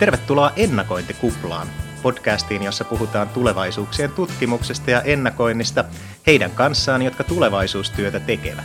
Tervetuloa 0.00 0.52
Ennakointikuplaan, 0.56 1.68
podcastiin, 2.02 2.62
jossa 2.62 2.84
puhutaan 2.84 3.28
tulevaisuuksien 3.28 4.10
tutkimuksesta 4.12 4.90
ja 4.90 5.02
ennakoinnista 5.02 5.84
heidän 6.26 6.50
kanssaan, 6.50 7.02
jotka 7.02 7.24
tulevaisuustyötä 7.24 8.20
tekevät. 8.20 8.64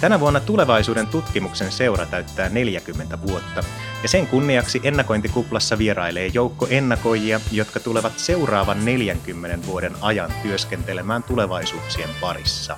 Tänä 0.00 0.20
vuonna 0.20 0.40
tulevaisuuden 0.40 1.06
tutkimuksen 1.06 1.72
seura 1.72 2.06
täyttää 2.06 2.48
40 2.48 3.18
vuotta, 3.26 3.62
ja 4.02 4.08
sen 4.08 4.26
kunniaksi 4.26 4.80
ennakointikuplassa 4.84 5.78
vierailee 5.78 6.30
joukko 6.34 6.66
ennakoijia, 6.70 7.40
jotka 7.52 7.80
tulevat 7.80 8.18
seuraavan 8.18 8.84
40 8.84 9.66
vuoden 9.66 9.92
ajan 10.00 10.30
työskentelemään 10.42 11.22
tulevaisuuksien 11.22 12.10
parissa. 12.20 12.76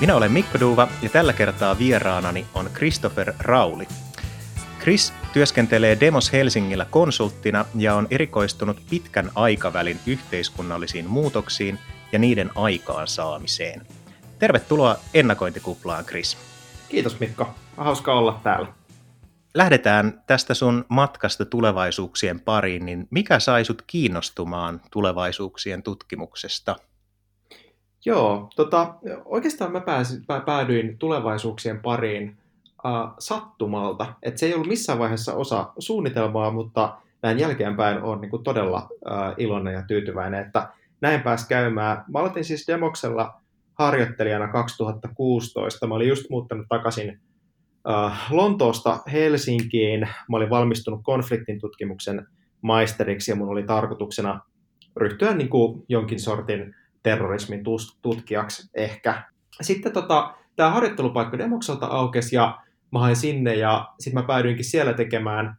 Minä 0.00 0.16
olen 0.16 0.32
Mikko 0.32 0.60
Duva 0.60 0.88
ja 1.02 1.08
tällä 1.08 1.32
kertaa 1.32 1.78
vieraanani 1.78 2.46
on 2.54 2.70
Christopher 2.74 3.32
Rauli. 3.38 3.88
Chris 4.80 5.12
työskentelee 5.32 6.00
Demos 6.00 6.32
Helsingillä 6.32 6.84
konsulttina 6.90 7.64
ja 7.74 7.94
on 7.94 8.06
erikoistunut 8.10 8.82
pitkän 8.90 9.30
aikavälin 9.34 10.00
yhteiskunnallisiin 10.06 11.06
muutoksiin 11.06 11.78
ja 12.12 12.18
niiden 12.18 12.50
aikaansaamiseen. 12.54 13.86
Tervetuloa 14.38 14.96
ennakointikuplaan, 15.14 16.04
Chris. 16.04 16.38
Kiitos 16.88 17.20
Mikko. 17.20 17.54
Hauska 17.76 18.14
olla 18.14 18.40
täällä. 18.42 18.66
Lähdetään 19.54 20.22
tästä 20.26 20.54
sun 20.54 20.84
matkasta 20.88 21.44
tulevaisuuksien 21.44 22.40
pariin, 22.40 22.86
niin 22.86 23.08
mikä 23.10 23.38
sai 23.38 23.64
sut 23.64 23.82
kiinnostumaan 23.86 24.80
tulevaisuuksien 24.90 25.82
tutkimuksesta? 25.82 26.76
Joo, 28.08 28.50
tota, 28.56 28.94
oikeastaan 29.24 29.72
mä 29.72 29.80
pääsin, 29.80 30.24
päädyin 30.46 30.98
tulevaisuuksien 30.98 31.80
pariin 31.80 32.36
äh, 32.86 33.14
sattumalta. 33.18 34.14
Et 34.22 34.38
se 34.38 34.46
ei 34.46 34.54
ollut 34.54 34.68
missään 34.68 34.98
vaiheessa 34.98 35.34
osa 35.34 35.72
suunnitelmaa, 35.78 36.50
mutta 36.50 36.98
näin 37.22 37.38
jälkeenpäin 37.38 38.02
on 38.02 38.20
niin 38.20 38.42
todella 38.44 38.88
äh, 39.10 39.34
iloinen 39.36 39.74
ja 39.74 39.82
tyytyväinen, 39.82 40.46
että 40.46 40.68
näin 41.00 41.22
pääsi 41.22 41.48
käymään. 41.48 42.04
Mä 42.12 42.18
aloitin 42.18 42.44
siis 42.44 42.66
Demoksella 42.68 43.40
harjoittelijana 43.74 44.48
2016. 44.48 45.86
Mä 45.86 45.94
olin 45.94 46.08
just 46.08 46.30
muuttanut 46.30 46.66
takaisin 46.68 47.20
äh, 47.90 48.26
Lontoosta 48.30 49.00
Helsinkiin. 49.12 50.00
Mä 50.00 50.36
olin 50.36 50.50
valmistunut 50.50 51.00
konfliktin 51.02 51.60
tutkimuksen 51.60 52.26
maisteriksi 52.62 53.30
ja 53.30 53.36
mun 53.36 53.48
oli 53.48 53.62
tarkoituksena 53.62 54.40
ryhtyä 54.96 55.34
niin 55.34 55.48
kuin 55.48 55.84
jonkin 55.88 56.20
sortin 56.20 56.74
terrorismin 57.08 57.64
tutkijaksi 58.02 58.70
ehkä. 58.74 59.22
Sitten 59.60 59.92
tota, 59.92 60.34
tämä 60.56 60.70
harjoittelupaikka 60.70 61.38
Demokselta 61.38 61.86
aukesi 61.86 62.36
ja 62.36 62.58
mä 62.92 62.98
hain 62.98 63.16
sinne 63.16 63.54
ja 63.54 63.88
sitten 64.00 64.22
mä 64.22 64.26
päädyinkin 64.26 64.64
siellä 64.64 64.92
tekemään 64.92 65.56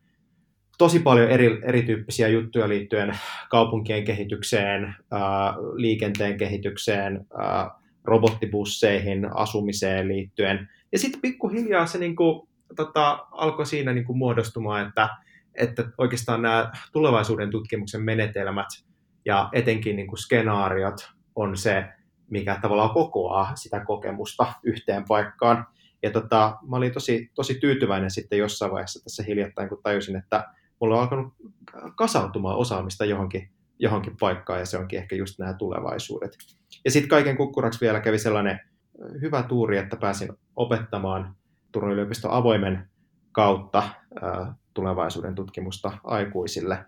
tosi 0.78 1.00
paljon 1.00 1.30
eri, 1.30 1.62
erityyppisiä 1.64 2.28
juttuja 2.28 2.70
liittyen 2.70 3.18
kaupunkien 3.50 4.04
kehitykseen, 4.04 4.96
ää, 5.12 5.54
liikenteen 5.74 6.38
kehitykseen, 6.38 7.26
ää, 7.38 7.72
robottibusseihin, 8.04 9.38
asumiseen 9.38 10.08
liittyen. 10.08 10.70
Ja 10.92 11.00
sitten 11.00 11.22
pikkuhiljaa 11.22 11.86
se 11.86 11.98
niinku, 11.98 12.50
tota, 12.76 13.26
alkoi 13.32 13.66
siinä 13.66 13.94
niinku 13.94 14.14
muodostumaan, 14.14 14.88
että, 14.88 15.10
että 15.56 15.86
oikeastaan 15.98 16.42
nämä 16.42 16.72
tulevaisuuden 16.92 17.50
tutkimuksen 17.50 18.02
menetelmät 18.02 18.68
ja 19.26 19.50
etenkin 19.54 19.96
niinku 19.96 20.16
skenaariot 20.16 21.19
on 21.40 21.58
se, 21.58 21.86
mikä 22.30 22.60
tavallaan 22.62 22.90
kokoaa 22.90 23.56
sitä 23.56 23.86
kokemusta 23.86 24.54
yhteen 24.64 25.06
paikkaan. 25.08 25.66
Ja 26.04 26.12
tota, 26.12 26.58
mä 26.70 26.78
olin 26.78 26.94
tosi, 26.94 27.32
tosi 27.36 27.56
tyytyväinen 27.56 28.12
sitten 28.12 28.40
jossain 28.40 28.72
vaiheessa 28.72 29.04
tässä 29.04 29.24
hiljattain, 29.24 29.70
kun 29.70 29.80
tajusin, 29.84 30.16
että 30.16 30.48
mulla 30.82 30.96
on 30.96 31.02
alkanut 31.02 31.34
kasautumaan 31.96 32.58
osaamista 32.58 33.06
johonkin, 33.06 33.50
johonkin 33.80 34.18
paikkaan, 34.20 34.60
ja 34.60 34.66
se 34.66 34.78
onkin 34.78 35.00
ehkä 35.00 35.16
just 35.16 35.40
nämä 35.40 35.54
tulevaisuudet. 35.54 36.38
Ja 36.86 36.92
sitten 36.92 37.10
kaiken 37.10 37.38
kukkuraksi 37.38 37.82
vielä 37.82 38.00
kävi 38.00 38.20
sellainen 38.20 38.60
hyvä 39.22 39.44
tuuri, 39.44 39.78
että 39.78 39.98
pääsin 39.98 40.30
opettamaan 40.56 41.36
Turun 41.72 41.92
yliopiston 41.92 42.32
avoimen 42.32 42.90
kautta 43.32 43.84
tulevaisuuden 44.74 45.36
tutkimusta 45.36 45.92
aikuisille 46.04 46.86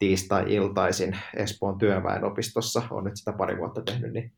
tiistai-iltaisin 0.00 1.16
Espoon 1.36 1.78
työväenopistossa. 1.78 2.82
Olen 2.90 3.04
nyt 3.04 3.16
sitä 3.16 3.32
pari 3.32 3.58
vuotta 3.58 3.82
tehnyt, 3.82 4.12
niin 4.12 4.32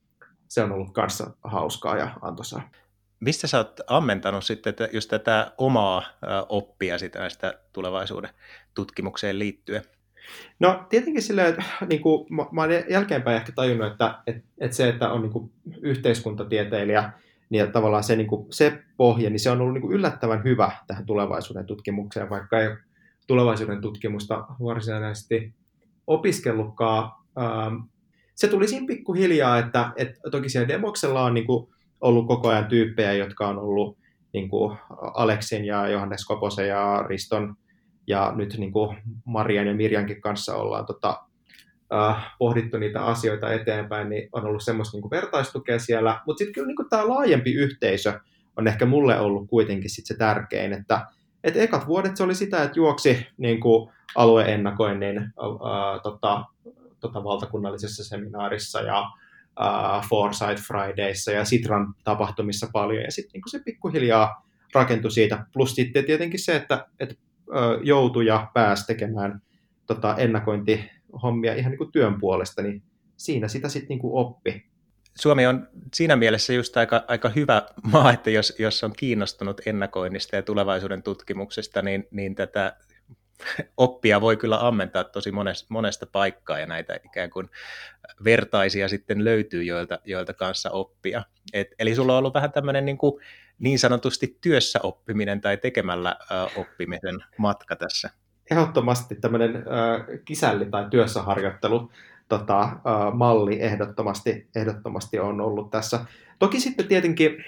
se 0.49 0.63
on 0.63 0.73
ollut 0.73 0.93
kanssa 0.93 1.31
hauskaa 1.45 1.97
ja 1.97 2.11
antoisaa. 2.23 2.71
Mistä 3.21 3.47
sä 3.47 3.59
oot 3.59 3.81
ammentanut 3.87 4.45
sitten 4.45 4.75
just 4.93 5.11
tätä 5.11 5.53
omaa 5.59 6.03
oppia 6.49 6.99
sitä 6.99 7.19
näistä 7.19 7.59
tulevaisuuden 7.73 8.31
tutkimukseen 8.75 9.39
liittyen? 9.39 9.83
No 10.61 10.87
tietenkin 10.89 11.23
silleen, 11.23 11.49
että 11.49 11.65
niin 11.89 12.03
kuin, 12.03 12.27
mä, 12.35 12.47
mä 12.53 12.63
olen 12.63 12.85
jälkeenpäin 12.89 13.37
ehkä 13.37 13.53
tajunnut, 13.53 13.93
että, 13.93 14.19
että, 14.27 14.43
että 14.59 14.77
se, 14.77 14.89
että 14.89 15.11
on 15.11 15.23
niin 15.23 15.33
kuin, 15.33 15.53
yhteiskuntatieteilijä, 15.83 17.13
niin 17.51 17.73
tavallaan 17.73 18.05
se, 18.05 18.17
niin 18.17 18.27
kuin, 18.27 18.47
se 18.51 18.83
pohja, 18.97 19.31
niin 19.31 19.41
se 19.41 19.51
on 19.51 19.61
ollut 19.61 19.75
niin 19.75 19.83
kuin, 19.83 19.95
yllättävän 19.95 20.45
hyvä 20.45 20.73
tähän 20.87 21.07
tulevaisuuden 21.07 21.67
tutkimukseen, 21.67 22.31
vaikka 22.31 22.61
ei 22.61 22.69
tulevaisuuden 23.27 23.81
tutkimusta 23.81 24.47
varsinaisesti 24.65 25.55
opiskellutkaan. 26.07 27.13
Ähm, 27.41 27.75
se 28.35 28.49
tuli 28.49 28.69
siinä 28.69 28.87
pikkuhiljaa, 28.87 29.59
että, 29.59 29.93
että 29.97 30.31
toki 30.31 30.49
siellä 30.49 30.69
Demoksella 30.69 31.23
on 31.23 31.35
niin 31.35 31.47
kuin, 31.47 31.73
ollut 32.03 32.27
koko 32.27 32.49
ajan 32.49 32.67
tyyppejä, 32.67 33.13
jotka 33.13 33.49
on 33.49 33.59
ollut 33.59 33.99
niin 34.33 34.49
kuin 34.49 34.79
Aleksin 35.15 35.65
ja 35.65 35.89
Johannes 35.89 36.25
Koposen 36.27 36.69
ja 36.69 37.05
Riston 37.09 37.55
ja 38.07 38.33
nyt 38.37 38.57
niin 38.59 38.73
kuin 38.73 38.97
Marian 39.25 39.67
ja 39.67 39.75
Mirjankin 39.75 40.21
kanssa 40.21 40.57
ollaan 40.57 40.87
tota, 40.87 41.23
äh, 41.95 42.33
pohdittu 42.39 42.79
niitä 42.79 43.05
asioita 43.05 43.53
eteenpäin, 43.53 44.09
niin 44.09 44.29
on 44.33 44.45
ollut 44.47 44.63
semmoista 44.63 44.97
niin 44.97 45.03
kuin 45.03 45.11
vertaistukea 45.11 45.79
siellä. 45.79 46.21
Mutta 46.27 46.39
sitten 46.39 46.55
kyllä 46.55 46.67
niin 46.67 46.77
kuin 46.77 46.89
tämä 46.89 47.09
laajempi 47.09 47.55
yhteisö 47.55 48.21
on 48.57 48.69
ehkä 48.69 48.87
mulle 48.87 49.21
ollut 49.21 49.49
kuitenkin 49.49 49.91
sit 49.91 50.07
se 50.07 50.17
tärkein, 50.17 50.73
että 50.73 51.07
et 51.45 51.57
ekat 51.57 51.87
vuodet 51.87 52.17
se 52.17 52.23
oli 52.23 52.35
sitä, 52.35 52.63
että 52.63 52.79
juoksi 52.79 53.27
niin 53.39 53.61
kuin 53.61 53.91
alueennakoinnin 54.15 55.19
äh, 55.19 56.01
tota, 56.03 56.45
tota 57.01 57.25
valtakunnallisessa 57.25 58.05
seminaarissa 58.05 58.81
ja 58.81 59.01
uh, 59.61 60.09
Foresight 60.09 60.67
Fridayssa 60.67 61.33
ja 61.33 61.45
Sitran 61.45 61.95
tapahtumissa 62.05 62.69
paljon, 62.73 63.03
ja 63.03 63.11
sitten 63.11 63.33
niin 63.33 63.51
se 63.51 63.59
pikkuhiljaa 63.65 64.47
rakentui 64.75 65.11
siitä. 65.11 65.47
Plus 65.53 65.75
sitten 65.75 66.05
tietenkin 66.05 66.41
se, 66.41 66.57
että, 66.57 66.87
että 67.01 67.15
joutui 67.83 68.27
ja 68.27 68.51
pääsi 68.55 68.87
tekemään 68.87 69.43
tota, 69.87 70.17
ennakointihommia 70.17 71.55
ihan 71.55 71.71
niin 71.71 71.79
kuin 71.79 71.93
työn 71.93 72.21
puolesta, 72.21 72.63
niin 72.63 72.83
siinä 73.17 73.49
sitä 73.49 73.69
sitten 73.69 73.89
niin 73.89 74.13
oppi. 74.13 74.72
Suomi 75.15 75.47
on 75.47 75.69
siinä 75.95 76.17
mielessä 76.17 76.53
just 76.53 76.77
aika, 76.77 77.05
aika 77.09 77.29
hyvä 77.29 77.63
maa, 77.83 78.13
että 78.13 78.31
jos, 78.31 78.55
jos 78.59 78.85
on 78.85 78.93
kiinnostunut 78.93 79.61
ennakoinnista 79.67 80.37
ja 80.37 80.43
tulevaisuuden 80.43 81.03
tutkimuksesta, 81.03 81.83
niin, 81.83 82.09
niin 82.11 82.35
tätä 82.35 82.77
oppia 83.77 84.21
voi 84.21 84.37
kyllä 84.37 84.67
ammentaa 84.67 85.05
tosi 85.05 85.33
monesta, 85.33 85.67
monesta 85.69 86.07
paikkaa 86.07 86.59
ja 86.59 86.67
näitä 86.67 86.99
ikään 87.05 87.31
kuin 87.31 87.51
vertaisia 88.25 88.89
sitten 88.89 89.25
löytyy, 89.25 89.63
joilta, 89.63 89.99
joilta 90.05 90.35
kanssa 90.35 90.71
oppia. 90.71 91.23
Et, 91.53 91.69
eli 91.79 91.95
sulla 91.95 92.13
on 92.13 92.19
ollut 92.19 92.35
vähän 92.35 92.53
tämmöinen 92.53 92.85
niin, 92.85 92.99
kuin 92.99 93.23
niin 93.59 93.79
sanotusti 93.79 94.39
työssä 94.41 94.81
oppiminen 94.83 95.41
tai 95.41 95.57
tekemällä 95.57 96.17
äh, 96.33 96.59
oppimisen 96.59 97.25
matka 97.39 97.77
tässä. 97.77 98.11
Ehdottomasti 98.51 99.15
tämmöinen 99.15 99.57
äh, 99.57 100.07
kisälli 100.25 100.67
tai 100.67 100.87
työssäharjoittelu 100.91 101.91
tota, 102.33 102.69
malli 103.15 103.63
ehdottomasti, 103.63 104.47
ehdottomasti 104.57 105.19
on 105.19 105.41
ollut 105.41 105.71
tässä. 105.71 106.05
Toki 106.39 106.61
sitten 106.61 106.89
tietenkin 106.89 107.45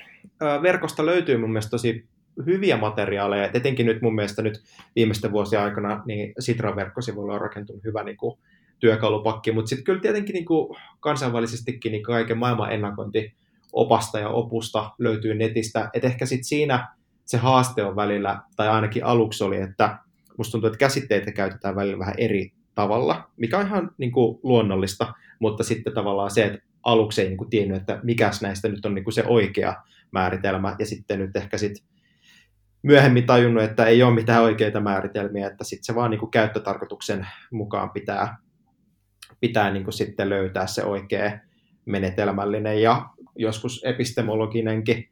verkosta 0.62 1.06
löytyy 1.06 1.36
mun 1.36 1.50
mielestä 1.50 1.70
tosi 1.70 2.04
hyviä 2.46 2.76
materiaaleja, 2.76 3.50
etenkin 3.54 3.86
nyt 3.86 4.02
mun 4.02 4.14
mielestä 4.14 4.42
nyt 4.42 4.62
viimeisten 4.96 5.32
vuosien 5.32 5.62
aikana 5.62 6.02
niin 6.06 6.32
Sitran 6.38 6.76
verkkosivuilla 6.76 7.34
on 7.34 7.40
rakentunut 7.40 7.84
hyvä 7.84 8.02
niin 8.02 8.16
kuin, 8.16 8.38
työkalupakki, 8.80 9.52
mutta 9.52 9.68
sitten 9.68 9.84
kyllä 9.84 10.00
tietenkin 10.00 10.34
niin 10.34 10.44
kuin, 10.44 10.76
kansainvälisestikin 11.00 11.92
niin 11.92 12.02
kaiken 12.02 12.38
maailman 12.38 12.72
ennakointi 12.72 13.34
opasta 13.72 14.18
ja 14.18 14.28
opusta 14.28 14.90
löytyy 14.98 15.34
netistä, 15.34 15.90
että 15.94 16.08
ehkä 16.08 16.26
sitten 16.26 16.44
siinä 16.44 16.88
se 17.24 17.36
haaste 17.36 17.84
on 17.84 17.96
välillä, 17.96 18.40
tai 18.56 18.68
ainakin 18.68 19.04
aluksi 19.04 19.44
oli, 19.44 19.60
että 19.60 19.98
musta 20.38 20.52
tuntuu, 20.52 20.66
että 20.66 20.78
käsitteitä 20.78 21.32
käytetään 21.32 21.76
välillä 21.76 21.98
vähän 21.98 22.14
eri 22.18 22.52
tavalla, 22.74 23.30
mikä 23.36 23.58
on 23.58 23.66
ihan 23.66 23.90
niin 23.98 24.12
kuin, 24.12 24.38
luonnollista, 24.42 25.14
mutta 25.38 25.64
sitten 25.64 25.94
tavallaan 25.94 26.30
se, 26.30 26.44
että 26.44 26.58
aluksi 26.82 27.22
ei 27.22 27.28
niin 27.28 27.38
kuin, 27.38 27.50
tiennyt, 27.50 27.76
että 27.76 28.00
mikäs 28.02 28.42
näistä 28.42 28.68
nyt 28.68 28.86
on 28.86 28.94
niin 28.94 29.04
kuin, 29.04 29.14
se 29.14 29.24
oikea 29.26 29.82
määritelmä, 30.10 30.76
ja 30.78 30.86
sitten 30.86 31.18
nyt 31.18 31.36
ehkä 31.36 31.58
sitten 31.58 31.84
myöhemmin 32.82 33.26
tajunnut, 33.26 33.62
että 33.62 33.84
ei 33.84 34.02
ole 34.02 34.14
mitään 34.14 34.42
oikeita 34.42 34.80
määritelmiä, 34.80 35.46
että 35.46 35.64
sitten 35.64 35.84
se 35.84 35.94
vaan 35.94 36.10
niin 36.10 36.18
kuin 36.18 36.30
käyttötarkoituksen 36.30 37.26
mukaan 37.50 37.90
pitää, 37.90 38.36
pitää 39.40 39.70
niin 39.70 39.84
kuin 39.84 39.94
sitten 39.94 40.28
löytää 40.28 40.66
se 40.66 40.84
oikea 40.84 41.38
menetelmällinen 41.84 42.82
ja 42.82 43.06
joskus 43.36 43.84
epistemologinenkin 43.84 45.08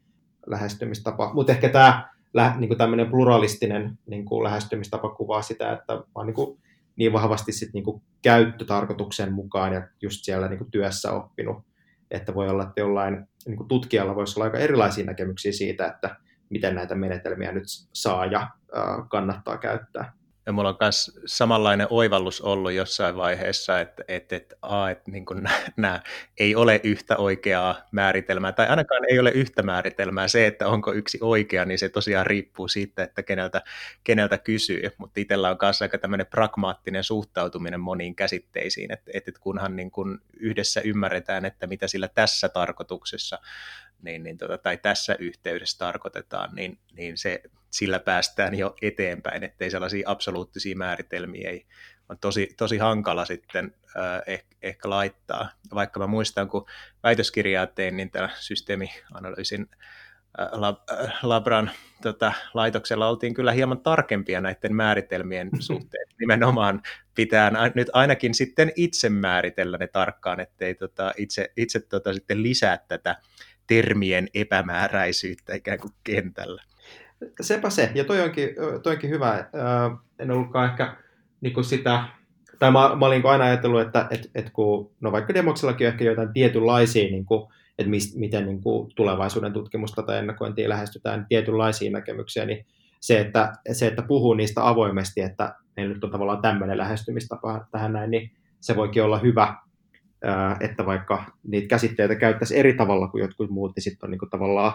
lähestymistapa. 0.47 1.33
Mutta 1.33 1.51
ehkä 1.51 1.69
tämä 1.69 2.09
niin 2.57 2.77
tämmöinen 2.77 3.09
pluralistinen 3.09 3.99
niin 4.05 4.25
kuin 4.25 4.43
lähestymistapa 4.43 5.09
kuvaa 5.09 5.41
sitä, 5.41 5.71
että 5.71 6.03
vaan 6.15 6.27
niin, 6.27 6.35
kuin, 6.35 6.59
niin 6.95 7.13
vahvasti 7.13 7.51
sit 7.51 7.73
niin 7.73 7.83
kuin 7.83 8.01
käyttötarkoituksen 8.21 9.33
mukaan 9.33 9.73
ja 9.73 9.87
just 10.01 10.19
siellä 10.23 10.47
niin 10.47 10.57
kuin 10.57 10.71
työssä 10.71 11.11
oppinut, 11.11 11.57
että 12.11 12.33
voi 12.33 12.49
olla, 12.49 12.63
että 12.63 12.81
jollain 12.81 13.27
niin 13.45 13.57
kuin 13.57 13.67
tutkijalla 13.67 14.15
voisi 14.15 14.39
olla 14.39 14.45
aika 14.45 14.57
erilaisia 14.57 15.05
näkemyksiä 15.05 15.51
siitä, 15.51 15.87
että 15.87 16.15
miten 16.49 16.75
näitä 16.75 16.95
menetelmiä 16.95 17.51
nyt 17.51 17.63
saa 17.93 18.25
ja 18.25 18.49
kannattaa 19.09 19.57
käyttää. 19.57 20.13
Ja 20.45 20.51
mulla 20.51 20.69
on 20.69 20.77
myös 20.79 21.19
samanlainen 21.25 21.87
oivallus 21.89 22.41
ollut 22.41 22.71
jossain 22.71 23.15
vaiheessa, 23.15 23.79
että, 23.79 24.03
että, 24.07 24.35
että, 24.35 24.55
a, 24.61 24.89
että 24.89 25.11
niin 25.11 25.25
nämä 25.77 26.01
ei 26.37 26.55
ole 26.55 26.81
yhtä 26.83 27.17
oikeaa 27.17 27.81
määritelmää, 27.91 28.51
tai 28.51 28.67
ainakaan 28.67 29.05
ei 29.09 29.19
ole 29.19 29.31
yhtä 29.31 29.63
määritelmää. 29.63 30.27
Se, 30.27 30.47
että 30.47 30.67
onko 30.67 30.93
yksi 30.93 31.17
oikea, 31.21 31.65
niin 31.65 31.79
se 31.79 31.89
tosiaan 31.89 32.25
riippuu 32.25 32.67
siitä, 32.67 33.03
että 33.03 33.23
keneltä, 33.23 33.61
keneltä 34.03 34.37
kysyy. 34.37 34.81
Mutta 34.97 35.19
itsellä 35.19 35.49
on 35.49 35.57
myös 35.61 35.81
aika 35.81 35.97
tämmöinen 35.97 36.27
pragmaattinen 36.27 37.03
suhtautuminen 37.03 37.79
moniin 37.79 38.15
käsitteisiin, 38.15 38.91
että, 38.93 39.11
että 39.13 39.31
kunhan 39.39 39.75
niin 39.75 39.91
kuin 39.91 40.19
yhdessä 40.39 40.81
ymmärretään, 40.81 41.45
että 41.45 41.67
mitä 41.67 41.87
sillä 41.87 42.07
tässä 42.07 42.49
tarkoituksessa 42.49 43.39
niin, 44.01 44.23
niin 44.23 44.37
tota, 44.37 44.57
tai 44.57 44.77
tässä 44.77 45.15
yhteydessä 45.19 45.77
tarkoitetaan, 45.77 46.55
niin, 46.55 46.77
niin 46.93 47.17
se, 47.17 47.41
sillä 47.73 47.99
päästään 47.99 48.55
jo 48.55 48.75
eteenpäin, 48.81 49.43
ettei 49.43 49.71
sellaisia 49.71 50.09
absoluuttisia 50.09 50.75
määritelmiä 50.75 51.49
ei, 51.49 51.65
on 52.09 52.17
tosi, 52.17 52.53
tosi 52.57 52.77
hankala 52.77 53.25
sitten 53.25 53.75
äh, 53.97 54.21
ehkä, 54.27 54.55
ehkä 54.61 54.89
laittaa. 54.89 55.49
Vaikka 55.73 55.99
mä 55.99 56.07
muistan, 56.07 56.47
kun 56.49 56.65
väitöskirjaa 57.03 57.67
tein, 57.67 57.97
niin 57.97 58.11
tämä 58.11 58.29
systeemianalyysin 58.39 59.69
äh, 60.39 60.47
lab, 60.51 60.77
äh, 60.91 61.13
Labran 61.23 61.71
tota, 62.01 62.33
laitoksella 62.53 63.09
oltiin 63.09 63.33
kyllä 63.33 63.51
hieman 63.51 63.79
tarkempia 63.79 64.41
näiden 64.41 64.75
määritelmien 64.75 65.49
suhteen. 65.59 66.07
Nimenomaan 66.19 66.81
pitää 67.15 67.51
nyt 67.75 67.89
ainakin 67.93 68.33
sitten 68.33 68.71
itse 68.75 69.09
määritellä 69.09 69.77
ne 69.77 69.87
tarkkaan, 69.87 70.39
ettei 70.39 70.75
tota, 70.75 71.13
itse, 71.17 71.51
itse 71.57 71.79
tota, 71.79 72.13
sitten 72.13 72.43
lisää 72.43 72.77
tätä 72.87 73.15
termien 73.67 74.27
epämääräisyyttä 74.33 75.55
ikään 75.55 75.79
kuin 75.79 75.93
kentällä. 76.03 76.63
Sepä 77.41 77.69
se, 77.69 77.91
ja 77.95 78.03
toi 78.03 78.21
onkin, 78.21 78.49
toi 78.83 78.93
onkin 78.93 79.09
hyvä. 79.09 79.45
En 80.19 80.31
ollutkaan 80.31 80.69
ehkä 80.69 80.95
niin 81.41 81.63
sitä, 81.63 82.03
tai 82.59 82.71
mä, 82.71 82.95
mä 82.95 83.05
olin 83.05 83.25
aina 83.25 83.43
ajatellut, 83.43 83.81
että 83.81 84.07
et, 84.11 84.31
et 84.35 84.49
kun, 84.49 84.91
no 85.01 85.11
vaikka 85.11 85.33
demoksellakin 85.33 85.87
on 85.87 85.93
ehkä 85.93 86.03
jotain 86.03 86.33
tietynlaisia, 86.33 87.11
niin 87.11 87.25
kuin, 87.25 87.47
että 87.79 87.89
mis, 87.89 88.15
miten 88.17 88.45
niin 88.45 88.61
kuin 88.61 88.91
tulevaisuuden 88.95 89.53
tutkimusta 89.53 90.03
tai 90.03 90.17
ennakointia 90.17 90.69
lähestytään 90.69 91.25
tietynlaisia 91.29 91.91
näkemyksiä, 91.91 92.45
niin 92.45 92.65
se 92.99 93.19
että, 93.19 93.53
se, 93.71 93.87
että 93.87 94.01
puhuu 94.01 94.33
niistä 94.33 94.67
avoimesti, 94.67 95.21
että 95.21 95.55
meillä 95.77 95.93
nyt 95.93 96.03
on 96.03 96.11
tavallaan 96.11 96.41
tämmöinen 96.41 96.77
lähestymistapa 96.77 97.67
tähän 97.71 97.93
näin, 97.93 98.11
niin 98.11 98.31
se 98.59 98.75
voikin 98.75 99.03
olla 99.03 99.19
hyvä 99.19 99.55
että 100.59 100.85
vaikka 100.85 101.23
niitä 101.43 101.67
käsitteitä 101.67 102.15
käyttäisi 102.15 102.59
eri 102.59 102.73
tavalla 102.73 103.07
kuin 103.07 103.21
jotkut 103.21 103.49
muut, 103.49 103.71
niin 103.75 103.83
sitten 103.83 104.07
on 104.07 104.11
niin 104.11 104.19
kuin 104.19 104.29
tavallaan 104.29 104.73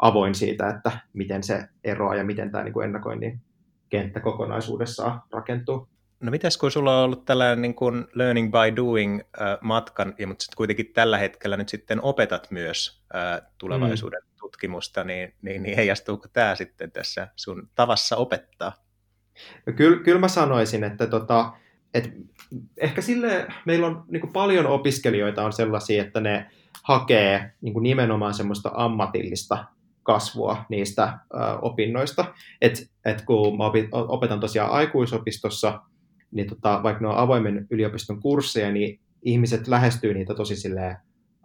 avoin 0.00 0.34
siitä, 0.34 0.68
että 0.68 0.92
miten 1.12 1.42
se 1.42 1.68
eroaa 1.84 2.14
ja 2.14 2.24
miten 2.24 2.50
tämä 2.50 2.64
niin 2.64 2.72
kuin 2.72 2.84
ennakoinnin 2.84 3.40
kenttä 3.88 4.20
kokonaisuudessaan 4.20 5.22
rakentuu. 5.32 5.88
No 6.20 6.30
mitäs 6.30 6.58
kun 6.58 6.70
sulla 6.70 6.98
on 6.98 7.04
ollut 7.04 7.24
tällainen 7.24 7.62
niin 7.62 7.74
kuin 7.74 8.06
learning 8.14 8.52
by 8.52 8.76
doing 8.76 9.20
äh, 9.20 9.58
matkan, 9.60 10.14
ja 10.18 10.26
mutta 10.26 10.42
sitten 10.42 10.56
kuitenkin 10.56 10.92
tällä 10.94 11.18
hetkellä 11.18 11.56
nyt 11.56 11.68
sitten 11.68 12.02
opetat 12.02 12.50
myös 12.50 13.02
äh, 13.14 13.42
tulevaisuuden 13.58 14.22
mm. 14.22 14.36
tutkimusta, 14.40 15.04
niin, 15.04 15.34
niin, 15.42 15.62
niin 15.62 15.76
heijastuuko 15.76 16.28
tämä 16.32 16.54
sitten 16.54 16.92
tässä 16.92 17.28
sun 17.36 17.68
tavassa 17.74 18.16
opettaa? 18.16 18.72
No 19.66 19.72
kyllä, 19.72 20.02
kyllä 20.02 20.20
mä 20.20 20.28
sanoisin, 20.28 20.84
että 20.84 21.06
tota, 21.06 21.52
et 21.94 22.12
ehkä 22.76 23.02
sille 23.02 23.46
meillä 23.64 23.86
on 23.86 24.04
niin 24.08 24.20
kuin 24.20 24.32
paljon 24.32 24.66
opiskelijoita 24.66 25.44
on 25.44 25.52
sellaisia, 25.52 26.02
että 26.02 26.20
ne 26.20 26.50
hakee 26.82 27.52
niin 27.60 27.72
kuin 27.72 27.82
nimenomaan 27.82 28.34
semmoista 28.34 28.70
ammatillista 28.74 29.64
kasvua 30.02 30.64
niistä 30.68 31.18
ö, 31.34 31.36
opinnoista. 31.62 32.24
Et, 32.60 32.90
et 33.04 33.22
kun 33.22 33.58
mä 33.58 33.64
opetan 33.92 34.40
tosiaan 34.40 34.70
aikuisopistossa, 34.70 35.80
niin 36.30 36.46
tota, 36.46 36.80
vaikka 36.82 37.02
ne 37.02 37.08
on 37.08 37.16
avoimen 37.16 37.66
yliopiston 37.70 38.20
kursseja, 38.20 38.72
niin 38.72 39.00
ihmiset 39.22 39.68
lähestyy 39.68 40.14
niitä 40.14 40.34
tosi 40.34 40.56
silleen, 40.56 40.96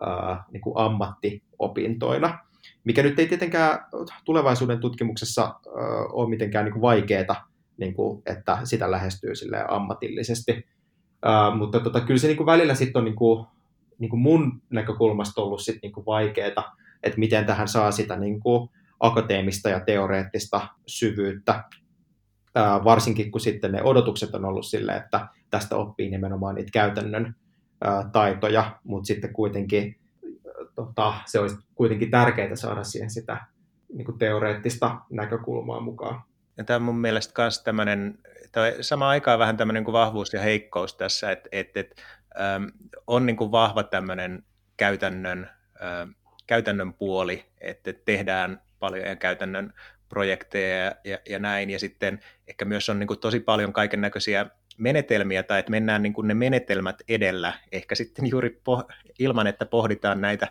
ö, 0.01 0.35
niin 0.51 0.61
kuin 0.61 0.77
ammattiopintoina, 0.77 2.39
mikä 2.83 3.03
nyt 3.03 3.19
ei 3.19 3.27
tietenkään 3.27 3.85
tulevaisuuden 4.25 4.79
tutkimuksessa 4.79 5.55
ö, 5.65 5.69
ole 6.11 6.29
mitenkään 6.29 6.65
niin 6.65 6.73
kuin 6.73 6.81
vaikeaa 6.81 7.47
niin 7.77 7.93
kuin, 7.93 8.21
että 8.25 8.57
sitä 8.63 8.91
lähestyy 8.91 9.35
sille 9.35 9.65
ammatillisesti. 9.67 10.65
Uh, 11.25 11.57
mutta 11.57 11.79
tota, 11.79 12.01
kyllä 12.01 12.17
se 12.17 12.27
niin 12.27 12.37
kuin 12.37 12.47
välillä 12.47 12.75
sitten 12.75 12.99
on 12.99 13.05
niin 13.05 13.15
kuin, 13.15 13.45
niin 13.99 14.09
kuin 14.09 14.19
mun 14.19 14.61
näkökulmasta 14.69 15.41
ollut 15.41 15.61
sit 15.61 15.77
niin 15.81 15.91
kuin 15.91 16.05
vaikeaa, 16.05 16.75
että 17.05 17.19
miten 17.19 17.45
tähän 17.45 17.67
saa 17.67 17.91
sitä 17.91 18.15
niin 18.15 18.39
kuin 18.39 18.69
akateemista 18.99 19.69
ja 19.69 19.79
teoreettista 19.79 20.67
syvyyttä, 20.87 21.63
uh, 22.57 22.83
varsinkin 22.83 23.31
kun 23.31 23.41
sitten 23.41 23.71
ne 23.71 23.83
odotukset 23.83 24.35
on 24.35 24.45
ollut 24.45 24.65
sille, 24.65 24.95
että 24.95 25.27
tästä 25.49 25.75
oppii 25.75 26.09
nimenomaan 26.09 26.55
niitä 26.55 26.71
käytännön 26.73 27.35
uh, 27.85 28.11
taitoja, 28.11 28.79
mutta 28.83 29.07
sitten 29.07 29.33
kuitenkin 29.33 29.99
tota, 30.75 31.13
se 31.25 31.39
olisi 31.39 31.57
kuitenkin 31.75 32.11
tärkeää 32.11 32.55
saada 32.55 32.83
siihen 32.83 33.09
sitä 33.09 33.45
niin 33.93 34.05
kuin 34.05 34.17
teoreettista 34.17 34.99
näkökulmaa 35.09 35.79
mukaan. 35.79 36.21
Ja 36.57 36.63
tämä 36.63 36.75
on 36.75 36.81
mun 36.81 36.97
mielestä 36.97 37.41
myös 37.41 37.63
tämmöinen, 37.63 38.19
sama 38.81 39.09
aikaan 39.09 39.39
vähän 39.39 39.57
tämmöinen 39.57 39.83
kuin 39.83 39.93
vahvuus 39.93 40.33
ja 40.33 40.41
heikkous 40.41 40.95
tässä, 40.95 41.31
että 41.31 41.49
et, 41.51 41.77
et, 41.77 42.01
on 43.07 43.25
niin 43.25 43.35
kuin 43.35 43.51
vahva 43.51 43.83
tämmöinen 43.83 44.43
käytännön, 44.77 45.49
käytännön 46.47 46.93
puoli, 46.93 47.45
että 47.61 47.93
tehdään 47.93 48.61
paljon 48.79 49.17
käytännön 49.17 49.73
projekteja 50.09 50.85
ja, 50.85 50.95
ja, 51.03 51.17
ja 51.29 51.39
näin, 51.39 51.69
ja 51.69 51.79
sitten 51.79 52.19
ehkä 52.47 52.65
myös 52.65 52.89
on 52.89 52.99
niin 52.99 53.07
kuin 53.07 53.19
tosi 53.19 53.39
paljon 53.39 53.73
kaiken 53.73 54.01
näköisiä 54.01 54.45
menetelmiä, 54.77 55.43
tai 55.43 55.59
että 55.59 55.71
mennään 55.71 56.03
niin 56.03 56.13
kuin 56.13 56.27
ne 56.27 56.33
menetelmät 56.33 57.01
edellä, 57.07 57.53
ehkä 57.71 57.95
sitten 57.95 58.27
juuri 58.27 58.61
poh- 58.69 58.93
ilman, 59.19 59.47
että 59.47 59.65
pohditaan 59.65 60.21
näitä 60.21 60.47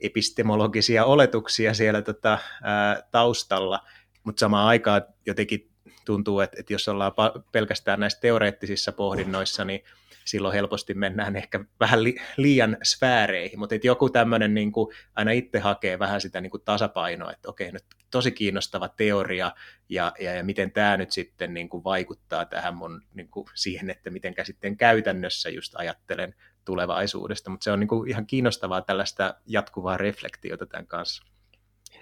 epistemologisia 0.00 1.04
oletuksia 1.04 1.74
siellä 1.74 2.02
tota, 2.02 2.38
ää, 2.62 3.02
taustalla, 3.10 3.80
mutta 4.24 4.40
samaan 4.40 4.68
aikaan 4.68 5.02
jotenkin 5.26 5.70
tuntuu, 6.04 6.40
että, 6.40 6.56
että 6.60 6.72
jos 6.72 6.88
ollaan 6.88 7.12
pelkästään 7.52 8.00
näissä 8.00 8.20
teoreettisissa 8.20 8.92
pohdinnoissa, 8.92 9.64
niin 9.64 9.84
silloin 10.26 10.54
helposti 10.54 10.94
mennään 10.94 11.36
ehkä 11.36 11.64
vähän 11.80 12.04
li, 12.04 12.16
liian 12.36 12.76
sfääreihin, 12.82 13.58
mutta 13.58 13.74
joku 13.82 14.10
tämmöinen 14.10 14.54
niin 14.54 14.72
kuin 14.72 14.94
aina 15.14 15.30
itse 15.30 15.58
hakee 15.58 15.98
vähän 15.98 16.20
sitä 16.20 16.40
niin 16.40 16.50
kuin 16.50 16.62
tasapainoa, 16.64 17.32
että 17.32 17.48
okei, 17.48 17.72
nyt 17.72 17.84
tosi 18.10 18.32
kiinnostava 18.32 18.88
teoria 18.88 19.52
ja, 19.88 20.12
ja, 20.20 20.34
ja 20.34 20.44
miten 20.44 20.72
tämä 20.72 20.96
nyt 20.96 21.12
sitten 21.12 21.54
niin 21.54 21.68
kuin 21.68 21.84
vaikuttaa 21.84 22.44
tähän 22.44 22.76
mun 22.76 23.02
niin 23.14 23.28
kuin 23.28 23.46
siihen, 23.54 23.90
että 23.90 24.10
miten 24.10 24.34
sitten 24.42 24.76
käytännössä 24.76 25.50
just 25.50 25.74
ajattelen 25.76 26.34
tulevaisuudesta, 26.64 27.50
mutta 27.50 27.64
se 27.64 27.72
on 27.72 27.80
niin 27.80 27.88
kuin 27.88 28.10
ihan 28.10 28.26
kiinnostavaa 28.26 28.80
tällaista 28.80 29.34
jatkuvaa 29.46 29.96
reflektiota 29.96 30.66
tämän 30.66 30.86
kanssa. 30.86 31.22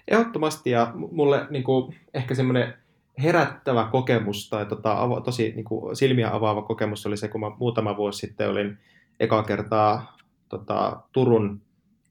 Ehdottomasti, 0.08 0.70
ja 0.70 0.92
mulle 0.94 1.46
niin 1.50 1.64
kuin, 1.64 1.96
ehkä 2.14 2.34
semmoinen 2.34 2.83
herättävä 3.22 3.88
kokemus 3.92 4.48
tai 4.50 4.66
tota, 4.66 4.96
tosi 5.24 5.52
niin 5.56 5.64
kuin, 5.64 5.96
silmiä 5.96 6.34
avaava 6.34 6.62
kokemus 6.62 7.06
oli 7.06 7.16
se, 7.16 7.28
kun 7.28 7.40
mä 7.40 7.50
muutama 7.58 7.96
vuosi 7.96 8.18
sitten 8.18 8.50
olin 8.50 8.78
ekaa 9.20 9.42
kertaa 9.42 10.16
tota, 10.48 11.02
Turun 11.12 11.60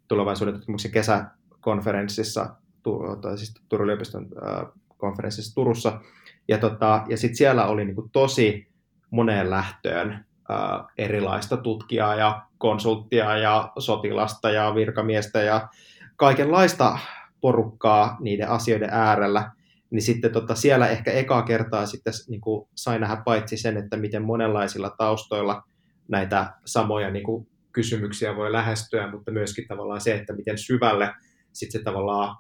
tulevaisuuden 0.07 0.53
tutkimuksen 0.53 0.91
kesäkonferenssissa, 0.91 2.55
tu, 2.83 3.01
tai 3.21 3.37
siis 3.37 3.53
Turun 3.69 3.85
yliopiston 3.85 4.27
äh, 4.47 4.65
konferenssissa 4.97 5.55
Turussa, 5.55 5.99
ja, 6.47 6.57
tota, 6.57 7.03
ja 7.09 7.17
sitten 7.17 7.37
siellä 7.37 7.65
oli 7.65 7.85
niin 7.85 7.95
kuin, 7.95 8.09
tosi 8.09 8.67
moneen 9.09 9.49
lähtöön 9.49 10.11
äh, 10.11 10.85
erilaista 10.97 11.57
tutkijaa 11.57 12.15
ja 12.15 12.41
konsulttia 12.57 13.37
ja 13.37 13.71
sotilasta 13.79 14.49
ja 14.49 14.75
virkamiestä 14.75 15.41
ja 15.41 15.67
kaikenlaista 16.15 16.97
porukkaa 17.41 18.17
niiden 18.19 18.49
asioiden 18.49 18.89
äärellä, 18.91 19.51
niin 19.93 20.01
sitten 20.01 20.31
tota, 20.31 20.55
siellä 20.55 20.87
ehkä 20.87 21.11
ekaa 21.11 21.41
kertaa 21.41 21.85
sitten 21.85 22.13
niin 22.29 22.41
kuin 22.41 22.67
sai 22.75 22.99
nähdä 22.99 23.21
paitsi 23.25 23.57
sen, 23.57 23.77
että 23.77 23.97
miten 23.97 24.23
monenlaisilla 24.23 24.95
taustoilla 24.97 25.63
näitä 26.07 26.53
samoja 26.65 27.11
niin 27.11 27.23
kuin, 27.23 27.47
kysymyksiä 27.71 28.35
voi 28.35 28.51
lähestyä, 28.51 29.11
mutta 29.11 29.31
myöskin 29.31 29.67
tavallaan 29.67 30.01
se, 30.01 30.15
että 30.15 30.33
miten 30.33 30.57
syvälle 30.57 31.13
sitten 31.53 31.79
se 31.79 31.83
tavallaan 31.83 32.37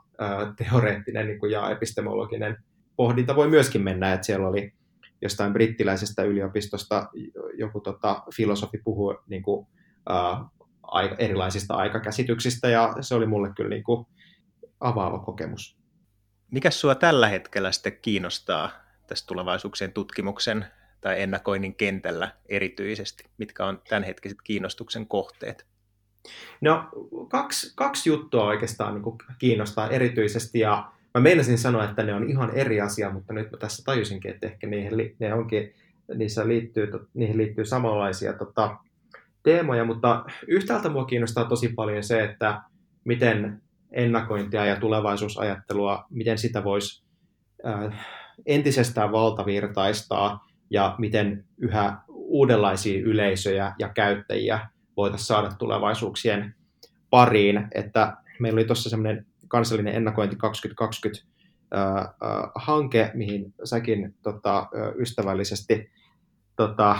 teoreettinen 0.57 1.27
niin 1.27 1.39
kuin, 1.39 1.51
ja 1.51 1.69
epistemologinen 1.69 2.57
pohdinta 2.95 3.35
voi 3.35 3.49
myöskin 3.49 3.81
mennä, 3.81 4.13
että 4.13 4.25
siellä 4.25 4.47
oli 4.47 4.73
jostain 5.21 5.53
brittiläisestä 5.53 6.23
yliopistosta 6.23 7.09
joku 7.57 7.79
tota, 7.79 8.23
filosofi 8.35 8.77
puhui 8.83 9.19
niin 9.27 9.43
kuin, 9.43 9.67
ää, 10.09 10.45
erilaisista 11.17 11.73
aikakäsityksistä, 11.73 12.69
ja 12.69 12.93
se 13.01 13.15
oli 13.15 13.25
mulle 13.25 13.49
kyllä 13.55 13.69
niin 13.69 13.83
kuin, 13.83 14.05
avaava 14.79 15.19
kokemus. 15.19 15.82
Mikä 16.53 16.71
sua 16.71 16.95
tällä 16.95 17.27
hetkellä 17.27 17.71
sitten 17.71 17.97
kiinnostaa 18.01 18.71
tässä 19.07 19.27
tulevaisuuksien 19.27 19.93
tutkimuksen 19.93 20.65
tai 21.01 21.21
ennakoinnin 21.21 21.75
kentällä 21.75 22.31
erityisesti? 22.45 23.23
Mitkä 23.37 23.65
on 23.65 23.81
tämänhetkiset 23.89 24.37
kiinnostuksen 24.43 25.07
kohteet? 25.07 25.65
No 26.61 26.89
kaksi, 27.29 27.73
kaksi 27.75 28.09
juttua 28.09 28.43
oikeastaan 28.43 28.93
niin 28.93 29.17
kiinnostaa 29.39 29.89
erityisesti 29.89 30.59
ja 30.59 30.91
mä 31.13 31.21
meinasin 31.21 31.57
sanoa, 31.57 31.83
että 31.83 32.03
ne 32.03 32.13
on 32.13 32.29
ihan 32.29 32.51
eri 32.55 32.81
asia, 32.81 33.09
mutta 33.09 33.33
nyt 33.33 33.51
mä 33.51 33.57
tässä 33.57 33.83
tajusinkin, 33.85 34.31
että 34.31 34.47
ehkä 34.47 34.67
niihin, 34.67 35.15
ne 35.19 35.33
onkin, 35.33 35.73
niissä 36.15 36.47
liittyy, 36.47 36.87
niihin 37.13 37.37
liittyy 37.37 37.65
samanlaisia 37.65 38.33
tota, 38.33 38.77
teemoja, 39.43 39.85
mutta 39.85 40.25
yhtäältä 40.47 40.89
mua 40.89 41.05
kiinnostaa 41.05 41.45
tosi 41.45 41.69
paljon 41.69 42.03
se, 42.03 42.23
että 42.23 42.61
miten 43.03 43.62
ennakointia 43.93 44.65
ja 44.65 44.75
tulevaisuusajattelua, 44.75 46.05
miten 46.09 46.37
sitä 46.37 46.63
voisi 46.63 47.03
äh, 47.65 48.05
entisestään 48.45 49.11
valtavirtaistaa 49.11 50.47
ja 50.69 50.95
miten 50.97 51.45
yhä 51.57 51.97
uudenlaisia 52.07 53.01
yleisöjä 53.01 53.73
ja 53.79 53.89
käyttäjiä 53.89 54.69
voitaisiin 54.97 55.27
saada 55.27 55.51
tulevaisuuksien 55.59 56.55
pariin. 57.09 57.67
Että 57.75 58.17
meillä 58.39 58.57
oli 58.57 58.65
tuossa 58.65 58.89
semmoinen 58.89 59.25
kansallinen 59.47 59.95
ennakointi 59.95 60.35
2020 60.35 61.25
äh, 61.75 61.97
äh, 61.97 62.51
hanke, 62.55 63.11
mihin 63.13 63.53
säkin 63.63 64.15
tota, 64.23 64.67
ystävällisesti 64.99 65.91
tota, 66.55 66.99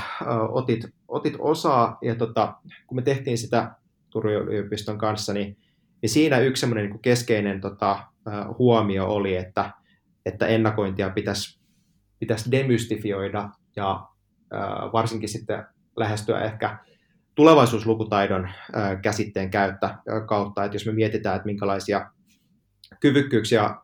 otit, 0.49 0.85
otit 1.07 1.33
osaa. 1.39 1.97
Ja 2.01 2.15
tota, 2.15 2.53
kun 2.87 2.95
me 2.95 3.01
tehtiin 3.01 3.37
sitä 3.37 3.71
Turun 4.09 4.33
yliopiston 4.33 4.97
kanssa, 4.97 5.33
niin, 5.33 5.57
niin 6.03 6.09
siinä 6.09 6.39
yksi 6.39 6.59
semmoinen 6.59 6.89
niin 6.89 6.99
keskeinen 6.99 7.61
tota, 7.61 7.99
huomio 8.59 9.05
oli, 9.05 9.35
että, 9.35 9.71
että 10.25 10.47
ennakointia 10.47 11.09
pitäisi, 11.09 11.59
pitäisi 12.19 12.51
demystifioida 12.51 13.49
ja 13.75 14.07
varsinkin 14.93 15.29
sitten 15.29 15.65
lähestyä 15.97 16.39
ehkä 16.39 16.77
tulevaisuuslukutaidon 17.35 18.49
käsitteen 19.01 19.49
käyttä 19.49 19.97
kautta, 20.27 20.63
että 20.63 20.75
jos 20.75 20.85
me 20.85 20.91
mietitään, 20.91 21.35
että 21.35 21.45
minkälaisia 21.45 22.11
kyvykkyyksiä 22.99 23.75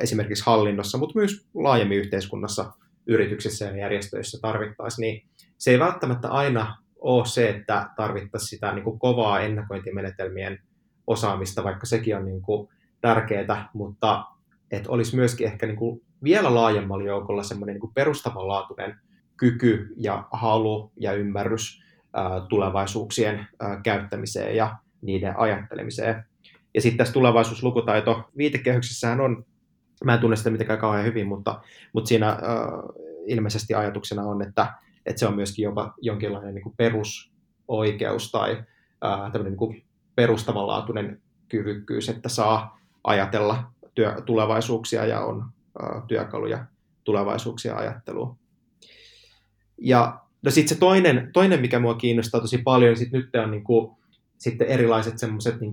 esimerkiksi 0.00 0.44
hallinnossa, 0.46 0.98
mutta 0.98 1.18
myös 1.18 1.48
laajemmin 1.54 1.98
yhteiskunnassa 1.98 2.72
yrityksissä 3.06 3.64
ja 3.64 3.76
järjestöissä 3.76 4.38
tarvittaisiin, 4.42 5.02
niin 5.02 5.28
se 5.58 5.70
ei 5.70 5.78
välttämättä 5.78 6.28
aina 6.28 6.76
ole 6.96 7.26
se, 7.26 7.48
että 7.48 7.90
tarvittaisiin 7.96 8.48
sitä 8.48 8.74
niin 8.74 8.84
kuin 8.84 8.98
kovaa 8.98 9.40
ennakointimenetelmien 9.40 10.58
osaamista, 11.06 11.64
vaikka 11.64 11.86
sekin 11.86 12.16
on 12.16 12.24
niin 12.24 12.42
kuin 12.42 12.68
tärkeää, 13.00 13.68
mutta 13.74 14.24
että 14.70 14.90
olisi 14.90 15.16
myöskin 15.16 15.46
ehkä 15.46 15.66
niin 15.66 15.76
kuin 15.76 16.02
vielä 16.24 16.54
laajemmalla 16.54 17.04
joukolla 17.04 17.42
semmoinen 17.42 17.76
niin 17.80 17.94
perustavanlaatuinen 17.94 19.00
kyky 19.36 19.94
ja 19.96 20.28
halu 20.32 20.92
ja 21.00 21.12
ymmärrys 21.12 21.82
ää, 22.12 22.40
tulevaisuuksien 22.48 23.46
ää, 23.60 23.80
käyttämiseen 23.82 24.56
ja 24.56 24.76
niiden 25.02 25.38
ajattelemiseen. 25.38 26.24
Ja 26.74 26.80
sitten 26.80 26.98
tässä 26.98 27.14
tulevaisuuslukutaito 27.14 28.30
viitekehyksessähän 28.36 29.20
on 29.20 29.44
Mä 30.04 30.14
en 30.14 30.20
tunne 30.20 30.36
sitä 30.36 30.50
mitenkään 30.50 30.78
kauhean 30.78 31.04
hyvin, 31.04 31.26
mutta, 31.26 31.60
mutta 31.92 32.08
siinä 32.08 32.28
äh, 32.28 32.38
ilmeisesti 33.26 33.74
ajatuksena 33.74 34.22
on, 34.22 34.42
että, 34.42 34.74
että 35.06 35.20
se 35.20 35.26
on 35.26 35.36
myöskin 35.36 35.62
jopa 35.62 35.94
jonkinlainen 36.00 36.54
niin 36.54 36.62
kuin 36.62 36.74
perusoikeus 36.76 38.30
tai 38.30 38.64
tämmöinen 39.32 39.52
niin 39.52 39.56
kuin 39.56 39.83
perustavanlaatuinen 40.14 41.22
kyvykkyys, 41.48 42.08
että 42.08 42.28
saa 42.28 42.80
ajatella 43.04 43.72
työ, 43.94 44.22
tulevaisuuksia 44.26 45.06
ja 45.06 45.20
on 45.20 45.44
äh, 45.82 46.02
työkaluja 46.08 46.64
tulevaisuuksia 47.04 47.76
ajatteluun. 47.76 48.36
Ja 49.78 50.20
no 50.42 50.50
sitten 50.50 50.74
se 50.74 50.80
toinen, 50.80 51.30
toinen, 51.32 51.60
mikä 51.60 51.78
mua 51.78 51.94
kiinnostaa 51.94 52.40
tosi 52.40 52.58
paljon, 52.58 52.88
niin 52.88 52.98
sit 52.98 53.12
nyt 53.12 53.30
on 53.44 53.50
niin 53.50 53.64
kuin, 53.64 53.96
sitten 54.38 54.66
erilaiset 54.66 55.18
semmoiset 55.18 55.60
niin 55.60 55.72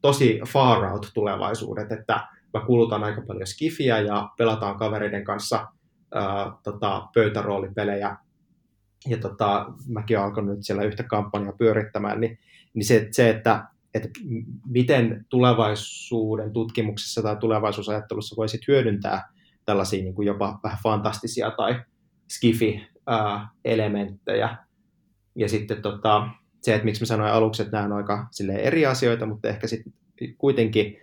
tosi 0.00 0.40
far 0.48 0.84
out 0.84 1.10
tulevaisuudet, 1.14 1.92
että 1.92 2.28
mä 2.54 2.60
kulutan 2.66 3.04
aika 3.04 3.22
paljon 3.26 3.46
skifiä 3.46 4.00
ja 4.00 4.28
pelataan 4.38 4.78
kavereiden 4.78 5.24
kanssa 5.24 5.68
ää, 6.14 6.52
tota, 6.62 7.08
pöytäroolipelejä. 7.14 8.16
Ja 9.06 9.16
tota, 9.16 9.66
mäkin 9.88 10.18
olen 10.18 10.28
alkanut 10.28 10.56
nyt 10.56 10.66
siellä 10.66 10.82
yhtä 10.82 11.02
kampanjaa 11.02 11.52
pyörittämään, 11.52 12.20
niin, 12.20 12.38
niin 12.74 12.84
se, 12.84 13.08
se 13.10 13.30
että, 13.30 13.64
että 13.94 14.08
miten 14.66 15.26
tulevaisuuden 15.28 16.52
tutkimuksessa 16.52 17.22
tai 17.22 17.36
tulevaisuusajattelussa 17.36 18.36
voisit 18.36 18.68
hyödyntää 18.68 19.32
tällaisia 19.64 20.02
niin 20.02 20.14
kuin 20.14 20.26
jopa 20.26 20.60
vähän 20.62 20.78
fantastisia 20.82 21.50
tai 21.50 21.80
skifi-elementtejä. 22.28 24.56
Ja 25.34 25.48
sitten 25.48 25.82
tota, 25.82 26.28
se, 26.62 26.74
että 26.74 26.84
miksi 26.84 27.02
mä 27.02 27.06
sanoin 27.06 27.32
aluksi, 27.32 27.62
että 27.62 27.76
nämä 27.76 27.86
on 27.86 27.92
aika 27.92 28.26
eri 28.58 28.86
asioita, 28.86 29.26
mutta 29.26 29.48
ehkä 29.48 29.66
sitten 29.66 29.92
kuitenkin 30.38 30.96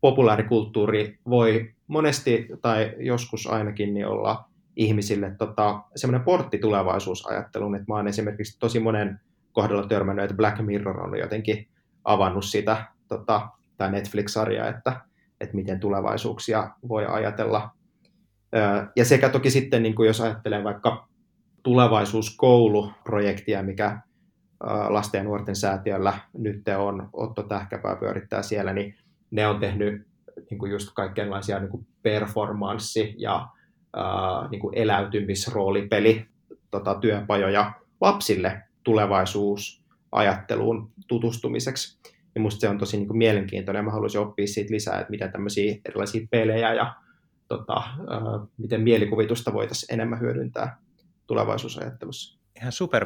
populaarikulttuuri 0.00 1.18
voi 1.28 1.74
monesti 1.86 2.48
tai 2.62 2.94
joskus 2.98 3.46
ainakin 3.46 3.94
niin 3.94 4.06
olla 4.06 4.48
ihmisille 4.76 5.34
tota, 5.38 5.82
semmoinen 5.96 6.24
portti 6.24 6.58
tulevaisuusajatteluun, 6.58 7.74
että 7.74 7.84
mä 7.88 7.94
oon 7.94 8.08
esimerkiksi 8.08 8.58
tosi 8.58 8.80
monen 8.80 9.20
kohdalla 9.54 9.86
törmännyt, 9.86 10.24
että 10.24 10.36
Black 10.36 10.60
Mirror 10.60 11.00
on 11.00 11.18
jotenkin 11.18 11.68
avannut 12.04 12.44
sitä, 12.44 12.84
tota, 13.08 13.48
tämä 13.76 13.90
Netflix-sarja, 13.90 14.68
että, 14.68 15.00
että 15.40 15.54
miten 15.54 15.80
tulevaisuuksia 15.80 16.70
voi 16.88 17.06
ajatella. 17.06 17.70
Ja 18.96 19.04
sekä 19.04 19.28
toki 19.28 19.50
sitten, 19.50 19.82
niin 19.82 19.94
kuin 19.94 20.06
jos 20.06 20.20
ajattelee 20.20 20.64
vaikka 20.64 21.08
tulevaisuuskouluprojektia, 21.62 23.62
mikä 23.62 23.98
lasten 24.88 25.18
ja 25.18 25.24
nuorten 25.24 25.56
säätiöllä 25.56 26.18
nyt 26.32 26.62
on, 26.78 27.08
Otto 27.12 27.42
Tähkäpää 27.42 27.96
pyörittää 27.96 28.42
siellä, 28.42 28.72
niin 28.72 28.94
ne 29.30 29.46
on 29.46 29.60
tehnyt 29.60 30.06
niin 30.50 30.58
kuin 30.58 30.72
just 30.72 30.90
kaikenlaisia 30.94 31.58
niin 31.58 31.70
kuin 31.70 31.86
performanssi- 32.02 33.14
ja 33.18 33.48
ää, 33.96 34.48
niin 34.50 34.60
kuin 34.60 34.78
eläytymisroolipeli 34.78 36.26
tota, 36.70 36.94
työpajoja 36.94 37.72
lapsille 38.00 38.62
tulevaisuusajatteluun 38.84 40.92
tutustumiseksi. 41.08 41.98
Ja 42.34 42.40
musta 42.40 42.60
se 42.60 42.68
on 42.68 42.78
tosi 42.78 42.96
niin 42.96 43.06
kuin 43.06 43.18
mielenkiintoinen 43.18 43.78
ja 43.78 43.84
mä 43.84 43.90
haluaisin 43.90 44.20
oppia 44.20 44.46
siitä 44.46 44.74
lisää, 44.74 45.00
että 45.00 45.10
miten 45.10 45.32
tämmöisiä 45.32 45.76
erilaisia 45.84 46.26
pelejä 46.30 46.74
ja 46.74 46.94
tota, 47.48 47.74
ää, 47.74 47.86
miten 48.58 48.80
mielikuvitusta 48.80 49.52
voitaisiin 49.52 49.94
enemmän 49.94 50.20
hyödyntää 50.20 50.78
tulevaisuusajattelussa 51.26 52.44
ihan 52.56 52.72
super 52.72 53.04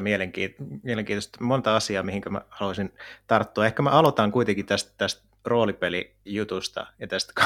mielenkiintoista. 0.82 1.44
Monta 1.44 1.76
asiaa, 1.76 2.02
mihin 2.02 2.22
mä 2.30 2.40
haluaisin 2.48 2.94
tarttua. 3.26 3.66
Ehkä 3.66 3.82
mä 3.82 3.90
aloitan 3.90 4.32
kuitenkin 4.32 4.66
tästä, 4.66 4.92
tästä 4.96 5.28
roolipelijutusta 5.44 6.86
ja 6.98 7.06
tästä 7.06 7.32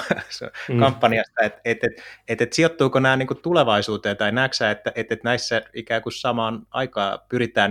mm. 0.68 0.78
kampanjasta, 0.78 1.42
että 1.42 1.60
et, 1.64 1.84
et, 1.84 1.92
et, 2.28 2.40
et 2.40 2.52
sijoittuuko 2.52 3.00
nämä 3.00 3.16
niin 3.16 3.42
tulevaisuuteen 3.42 4.16
tai 4.16 4.32
näetkö 4.32 4.70
että 4.70 4.92
et, 4.94 5.12
et 5.12 5.24
näissä 5.24 5.62
ikään 5.74 6.02
kuin 6.02 6.12
samaan 6.12 6.66
aikaan 6.70 7.18
pyritään 7.28 7.70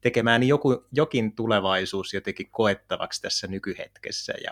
tekemään 0.00 0.42
joku, 0.42 0.84
jokin 0.92 1.32
tulevaisuus 1.32 2.14
jotenkin 2.14 2.50
koettavaksi 2.50 3.22
tässä 3.22 3.46
nykyhetkessä 3.46 4.34
ja 4.44 4.50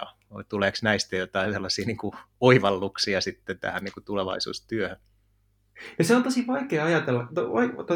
tuleeko 0.48 0.78
näistä 0.82 1.16
jotain 1.16 1.52
sellaisia 1.52 1.86
niin 1.86 1.96
kuin 1.96 2.12
oivalluksia 2.40 3.20
sitten 3.20 3.58
tähän 3.58 3.84
niin 3.84 3.94
kuin 3.94 4.04
tulevaisuustyöhön? 4.04 4.96
Ja 5.98 6.04
se 6.04 6.16
on 6.16 6.22
tosi 6.22 6.46
vaikea 6.46 6.84
ajatella. 6.84 7.28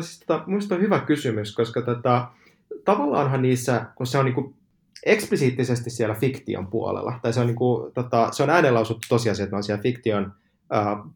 Siis, 0.00 0.20
tota, 0.20 0.44
on 0.74 0.80
hyvä 0.80 1.00
kysymys, 1.00 1.54
koska 1.54 1.82
tota, 1.82 2.28
tavallaanhan 2.84 3.42
niissä, 3.42 3.86
kun 3.96 4.06
se 4.06 4.18
on 4.18 4.24
niin 4.24 4.34
kuin 4.34 4.54
eksplisiittisesti 5.06 5.90
siellä 5.90 6.14
fiktion 6.14 6.66
puolella, 6.66 7.18
tai 7.22 7.32
se 7.32 7.40
on, 7.40 7.46
niin 7.46 7.56
kuin, 7.56 7.92
tota, 7.92 8.28
se 8.32 8.42
on 8.42 8.50
äänenlausuttu 8.50 9.06
tosiasia, 9.08 9.44
että 9.44 9.56
on 9.56 9.62
siellä 9.62 9.82
fiktion 9.82 10.32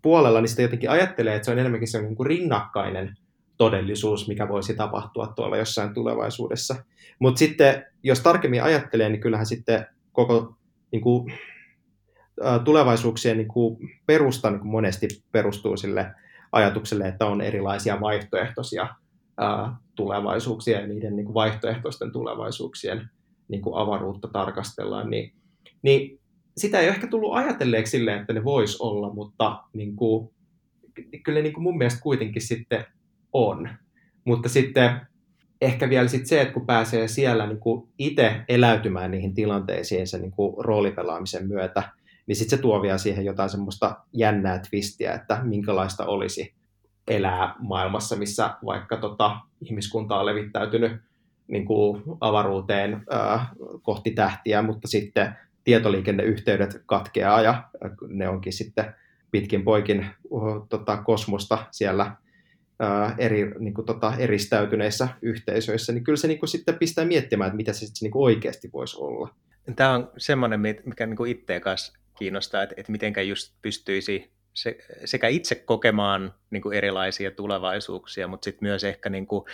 puolella, 0.02 0.40
niin 0.40 0.48
sitä 0.48 0.62
jotenkin 0.62 0.90
ajattelee, 0.90 1.34
että 1.34 1.46
se 1.46 1.50
on 1.50 1.58
enemmänkin 1.58 1.88
se 1.88 2.02
niin 2.02 2.16
kuin 2.16 2.26
rinnakkainen 2.26 3.16
todellisuus, 3.56 4.28
mikä 4.28 4.48
voisi 4.48 4.76
tapahtua 4.76 5.26
tuolla 5.26 5.56
jossain 5.56 5.94
tulevaisuudessa. 5.94 6.76
Mutta 7.18 7.38
sitten, 7.38 7.86
jos 8.02 8.20
tarkemmin 8.20 8.62
ajattelee, 8.62 9.08
niin 9.08 9.20
kyllähän 9.20 9.46
sitten 9.46 9.86
koko 10.12 10.56
niin 10.92 11.02
kuin, 11.02 11.32
tulevaisuuksien 12.64 13.36
niin 13.36 13.48
kuin, 13.48 13.76
perusta 14.06 14.50
niin 14.50 14.60
kuin 14.60 14.70
monesti 14.70 15.08
perustuu 15.32 15.76
sille 15.76 16.14
ajatukselle, 16.52 17.08
että 17.08 17.26
on 17.26 17.40
erilaisia 17.40 18.00
vaihtoehtoisia 18.00 18.88
ää, 19.38 19.76
tulevaisuuksia 19.94 20.80
ja 20.80 20.86
niiden 20.86 21.16
niin 21.16 21.26
kuin 21.26 21.34
vaihtoehtoisten 21.34 22.12
tulevaisuuksien 22.12 23.10
niin 23.48 23.62
kuin 23.62 23.76
avaruutta 23.76 24.28
tarkastellaan, 24.28 25.10
niin, 25.10 25.32
niin 25.82 26.20
sitä 26.56 26.80
ei 26.80 26.88
ehkä 26.88 27.06
tullut 27.06 27.34
ajatelleeksi 27.34 27.90
silleen, 27.90 28.20
että 28.20 28.32
ne 28.32 28.44
vois 28.44 28.80
olla, 28.80 29.14
mutta 29.14 29.62
niin 29.72 29.96
kuin, 29.96 30.30
kyllä 31.24 31.40
niin 31.40 31.52
kuin 31.52 31.62
mun 31.62 31.78
mielestä 31.78 32.00
kuitenkin 32.00 32.42
sitten 32.42 32.84
on. 33.36 33.68
Mutta 34.24 34.48
sitten 34.48 35.00
ehkä 35.60 35.88
vielä 35.88 36.08
sit 36.08 36.26
se, 36.26 36.40
että 36.40 36.54
kun 36.54 36.66
pääsee 36.66 37.08
siellä 37.08 37.46
niin 37.46 37.88
itse 37.98 38.44
eläytymään 38.48 39.10
niihin 39.10 39.34
tilanteisiin 39.34 40.06
sen 40.06 40.22
niin 40.22 40.32
roolipelaamisen 40.58 41.48
myötä, 41.48 41.82
niin 42.26 42.36
sitten 42.36 42.58
se 42.58 42.62
tuo 42.62 42.82
vielä 42.82 42.98
siihen 42.98 43.24
jotain 43.24 43.50
semmoista 43.50 43.96
jännää 44.12 44.58
twistiä, 44.70 45.14
että 45.14 45.40
minkälaista 45.42 46.06
olisi 46.06 46.54
elää 47.08 47.54
maailmassa, 47.58 48.16
missä 48.16 48.54
vaikka 48.64 48.96
tota, 48.96 49.36
ihmiskunta 49.60 50.18
on 50.18 50.26
levittäytynyt 50.26 50.92
niin 51.48 51.64
kuin 51.64 52.02
avaruuteen 52.20 53.02
ää, 53.10 53.46
kohti 53.82 54.10
tähtiä, 54.10 54.62
mutta 54.62 54.88
sitten 54.88 55.36
tietoliikenneyhteydet 55.64 56.82
katkeaa 56.86 57.42
ja 57.42 57.62
ne 58.08 58.28
onkin 58.28 58.52
sitten 58.52 58.94
pitkin 59.30 59.64
poikin 59.64 60.06
uh, 60.30 60.66
tota, 60.68 60.96
kosmosta 60.96 61.66
siellä 61.70 62.16
ää, 62.78 63.14
eri, 63.18 63.50
niin 63.58 63.74
kuin, 63.74 63.86
tota, 63.86 64.12
eristäytyneissä 64.18 65.08
yhteisöissä, 65.22 65.92
niin 65.92 66.04
kyllä 66.04 66.16
se 66.16 66.28
niin 66.28 66.38
kuin, 66.38 66.48
sitten 66.48 66.78
pistää 66.78 67.04
miettimään, 67.04 67.48
että 67.48 67.56
mitä 67.56 67.72
se 67.72 67.78
sitten 67.78 67.98
niin 68.02 68.10
kuin 68.10 68.22
oikeasti 68.22 68.70
voisi 68.72 68.96
olla. 69.00 69.34
Tämä 69.76 69.94
on 69.94 70.10
semmoinen, 70.18 70.60
mikä 70.60 71.06
niin 71.06 71.16
kuin 71.16 71.30
itseä 71.30 71.60
kanssa 71.60 71.92
kiinnostaa, 72.18 72.62
että, 72.62 72.74
että 72.78 72.92
mitenkä 72.92 73.22
just 73.22 73.54
pystyisi 73.62 74.30
se, 74.54 74.78
sekä 75.04 75.28
itse 75.28 75.54
kokemaan 75.54 76.34
niin 76.50 76.62
kuin 76.62 76.76
erilaisia 76.76 77.30
tulevaisuuksia, 77.30 78.28
mutta 78.28 78.44
sitten 78.44 78.68
myös 78.68 78.84
ehkä 78.84 79.10
niin 79.10 79.26
kuin 79.26 79.44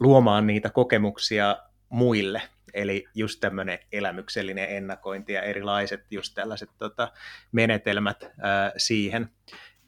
luomaan 0.00 0.46
niitä 0.46 0.70
kokemuksia 0.70 1.56
muille. 1.88 2.42
Eli 2.74 3.04
just 3.14 3.40
tämmöinen 3.40 3.78
elämyksellinen 3.92 4.68
ennakointi 4.68 5.32
ja 5.32 5.42
erilaiset 5.42 6.04
just 6.10 6.34
tällaiset 6.34 6.70
tota, 6.78 7.12
menetelmät 7.52 8.30
ää, 8.40 8.72
siihen. 8.76 9.28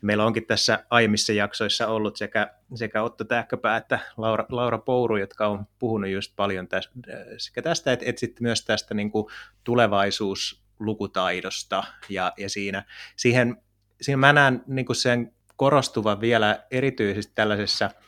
Meillä 0.03 0.25
onkin 0.25 0.47
tässä 0.47 0.85
aiemmissa 0.91 1.33
jaksoissa 1.33 1.87
ollut 1.87 2.17
sekä, 2.17 2.55
sekä 2.75 3.03
Otto 3.03 3.25
Tähköpää 3.25 3.77
että 3.77 3.99
Laura, 4.17 4.47
Laura 4.49 4.79
Pouru, 4.79 5.17
jotka 5.17 5.47
on 5.47 5.67
puhunut 5.79 6.11
just 6.11 6.33
paljon 6.37 6.69
tästä, 6.69 6.93
sekä 7.39 7.63
tästä 7.63 7.93
että, 7.93 8.07
että 8.09 8.21
sitten 8.21 8.43
myös 8.43 8.65
tästä 8.65 8.95
niin 8.95 9.11
kuin 9.11 9.27
tulevaisuuslukutaidosta. 9.65 11.85
Ja, 12.09 12.33
ja 12.37 12.51
siinä, 12.51 12.85
siihen, 13.17 13.57
siihen 14.01 14.19
mä 14.19 14.33
näen 14.33 14.63
niin 14.67 14.87
kuin 14.87 14.97
sen 14.97 15.35
korostuvan 15.57 16.21
vielä 16.21 16.65
erityisesti 16.71 17.33
tällaisessa– 17.35 17.91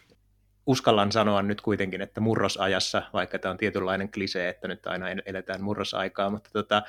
uskallan 0.67 1.13
sanoa 1.13 1.43
nyt 1.43 1.61
kuitenkin, 1.61 2.03
että 2.03 2.21
murrosajassa, 2.21 3.03
vaikka 3.13 3.39
tämä 3.39 3.51
on 3.51 3.57
tietynlainen 3.57 4.13
klisee, 4.13 4.49
että 4.49 4.69
nyt 4.69 4.87
aina 4.87 5.07
eletään 5.27 5.63
murrosaikaa, 5.63 6.31
mutta 6.31 6.51
tota, 6.53 6.83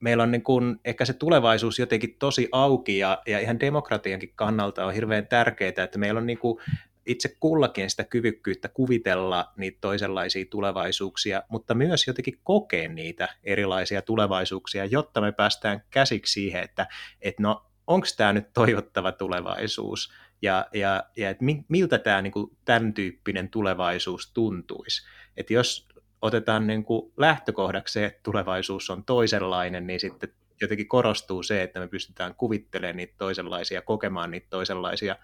meillä 0.00 0.22
on 0.22 0.30
niin 0.30 0.42
kuin 0.42 0.80
ehkä 0.84 1.04
se 1.04 1.12
tulevaisuus 1.12 1.78
jotenkin 1.78 2.16
tosi 2.18 2.48
auki 2.52 2.98
ja, 2.98 3.22
ja 3.26 3.38
ihan 3.38 3.60
demokratiankin 3.60 4.32
kannalta 4.34 4.86
on 4.86 4.94
hirveän 4.94 5.26
tärkeää, 5.26 5.84
että 5.84 5.98
meillä 5.98 6.18
on 6.18 6.26
niin 6.26 6.38
kuin 6.38 6.58
itse 7.06 7.36
kullakin 7.40 7.90
sitä 7.90 8.04
kyvykkyyttä 8.04 8.68
kuvitella 8.68 9.52
niitä 9.56 9.78
toisenlaisia 9.80 10.44
tulevaisuuksia, 10.50 11.42
mutta 11.48 11.74
myös 11.74 12.06
jotenkin 12.06 12.38
kokea 12.44 12.88
niitä 12.88 13.28
erilaisia 13.44 14.02
tulevaisuuksia, 14.02 14.84
jotta 14.84 15.20
me 15.20 15.32
päästään 15.32 15.82
käsiksi 15.90 16.32
siihen, 16.32 16.62
että, 16.62 16.86
että 17.20 17.42
no 17.42 17.66
onko 17.86 18.06
tämä 18.16 18.32
nyt 18.32 18.52
toivottava 18.52 19.12
tulevaisuus, 19.12 20.12
ja, 20.42 20.66
ja, 20.74 21.04
ja 21.16 21.30
että 21.30 21.44
miltä 21.68 21.98
tämä 21.98 22.22
niin 22.22 22.32
kuin, 22.32 22.56
tämän 22.64 22.94
tyyppinen 22.94 23.48
tulevaisuus 23.48 24.32
tuntuisi. 24.32 25.06
Että 25.36 25.52
jos 25.52 25.85
otetaan 26.22 26.66
niin 26.66 26.84
kuin, 26.84 27.12
lähtökohdaksi 27.16 27.92
se, 27.92 28.04
että 28.04 28.20
tulevaisuus 28.22 28.90
on 28.90 29.04
toisenlainen, 29.04 29.86
niin 29.86 30.00
sitten 30.00 30.28
jotenkin 30.60 30.88
korostuu 30.88 31.42
se, 31.42 31.62
että 31.62 31.80
me 31.80 31.88
pystytään 31.88 32.34
kuvittelemaan 32.34 32.96
niitä 32.96 33.14
toisenlaisia, 33.18 33.82
kokemaan 33.82 34.30
niitä 34.30 34.46
toisenlaisia 34.50 35.16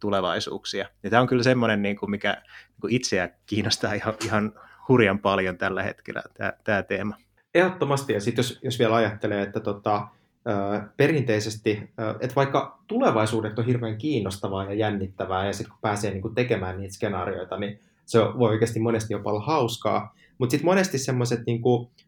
tulevaisuuksia. 0.00 0.88
Ja 1.02 1.10
tämä 1.10 1.22
on 1.22 1.28
kyllä 1.28 1.42
semmoinen, 1.42 1.82
niin 1.82 1.96
kuin, 1.96 2.10
mikä 2.10 2.42
niin 2.68 2.80
kuin 2.80 2.92
itseä 2.92 3.30
kiinnostaa 3.46 3.92
ihan, 3.92 4.14
ihan 4.24 4.52
hurjan 4.88 5.18
paljon 5.18 5.58
tällä 5.58 5.82
hetkellä, 5.82 6.22
tämä, 6.34 6.52
tämä 6.64 6.82
teema. 6.82 7.16
Ehdottomasti, 7.54 8.12
ja 8.12 8.20
sitten 8.20 8.42
jos, 8.42 8.58
jos 8.62 8.78
vielä 8.78 8.94
ajattelee, 8.94 9.42
että 9.42 9.60
tota, 9.60 10.08
perinteisesti, 10.96 11.90
että 12.20 12.36
vaikka 12.36 12.78
tulevaisuudet 12.86 13.58
on 13.58 13.66
hirveän 13.66 13.98
kiinnostavaa 13.98 14.64
ja 14.64 14.74
jännittävää, 14.74 15.46
ja 15.46 15.52
sitten 15.52 15.70
kun 15.70 15.80
pääsee 15.80 16.10
niin 16.10 16.22
kuin 16.22 16.34
tekemään 16.34 16.78
niitä 16.78 16.94
skenaarioita, 16.94 17.56
niin 17.56 17.80
se 18.06 18.18
voi 18.18 18.50
oikeasti 18.50 18.80
monesti 18.80 19.12
jopa 19.12 19.30
olla 19.30 19.44
hauskaa. 19.44 20.14
Mutta 20.40 20.50
sitten 20.50 20.66
monesti 20.66 20.98
semmoiset 20.98 21.40
niin 21.46 21.60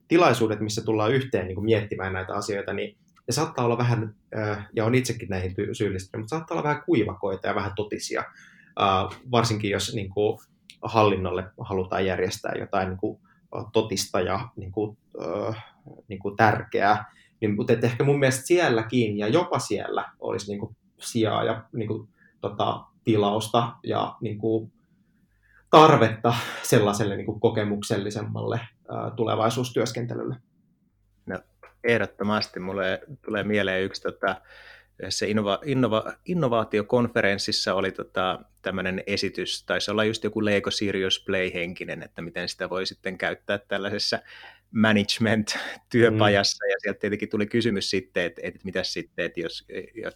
tilaisuudet, 0.08 0.60
missä 0.60 0.84
tullaan 0.84 1.12
yhteen 1.12 1.46
niin 1.46 1.54
kuin 1.54 1.64
miettimään 1.64 2.12
näitä 2.12 2.34
asioita, 2.34 2.72
niin 2.72 2.96
ne 3.28 3.32
saattaa 3.32 3.64
olla 3.64 3.78
vähän, 3.78 4.14
ja 4.76 4.84
on 4.84 4.94
itsekin 4.94 5.28
näihin 5.28 5.54
syyllistynyt, 5.72 6.22
mutta 6.22 6.36
saattaa 6.36 6.54
olla 6.54 6.68
vähän 6.68 6.82
kuivakoita 6.86 7.48
ja 7.48 7.54
vähän 7.54 7.72
totisia, 7.76 8.24
varsinkin 9.30 9.70
jos 9.70 9.94
niin 9.94 10.10
kuin, 10.10 10.38
hallinnolle 10.82 11.44
halutaan 11.60 12.06
järjestää 12.06 12.52
jotain 12.58 12.88
niin 12.88 12.98
kuin, 12.98 13.20
totista 13.72 14.20
ja 14.20 14.48
niin 14.56 14.72
kuin, 14.72 14.98
niin 16.08 16.18
kuin 16.18 16.36
tärkeää 16.36 17.12
niin, 17.40 17.56
mutta 17.56 17.72
ehkä 17.82 18.04
mun 18.04 18.18
mielestä 18.18 18.46
sielläkin 18.46 19.18
ja 19.18 19.28
jopa 19.28 19.58
siellä 19.58 20.12
olisi 20.20 20.50
niin 20.50 20.60
kuin 20.60 20.76
sijaa 21.00 21.44
ja 21.44 21.64
niin 21.72 21.88
kuin, 21.88 22.08
tota, 22.40 22.84
tilausta 23.04 23.72
ja 23.82 24.16
niin 24.20 24.38
kuin, 24.38 24.71
tarvetta 25.72 26.34
sellaiselle 26.62 27.16
niin 27.16 27.26
kuin 27.26 27.40
kokemuksellisemmalle 27.40 28.60
ää, 28.88 29.10
tulevaisuustyöskentelylle. 29.10 30.36
No, 31.26 31.38
ehdottomasti 31.84 32.60
mulle 32.60 33.00
tulee 33.24 33.44
mieleen 33.44 33.82
yksi 33.82 34.02
tota, 34.02 34.36
se 35.08 35.28
innova, 35.28 35.58
innova, 35.64 36.12
innovaatiokonferenssissa 36.24 37.74
oli 37.74 37.92
tota, 37.92 38.40
tämmöinen 38.62 39.02
esitys, 39.06 39.64
taisi 39.64 39.90
olla 39.90 40.04
just 40.04 40.24
joku 40.24 40.44
Lego 40.44 40.70
Serious 40.70 41.24
Play-henkinen, 41.26 42.02
että 42.02 42.22
miten 42.22 42.48
sitä 42.48 42.70
voi 42.70 42.86
sitten 42.86 43.18
käyttää 43.18 43.58
tällaisessa 43.58 44.18
management-työpajassa, 44.70 46.64
mm. 46.64 46.70
ja 46.70 46.76
sieltä 46.78 47.00
tietenkin 47.00 47.28
tuli 47.28 47.46
kysymys 47.46 47.90
sitten, 47.90 48.24
että, 48.24 48.40
että 48.44 48.60
mitä 48.64 48.82
sitten, 48.82 49.24
että 49.24 49.40
jos 49.40 49.66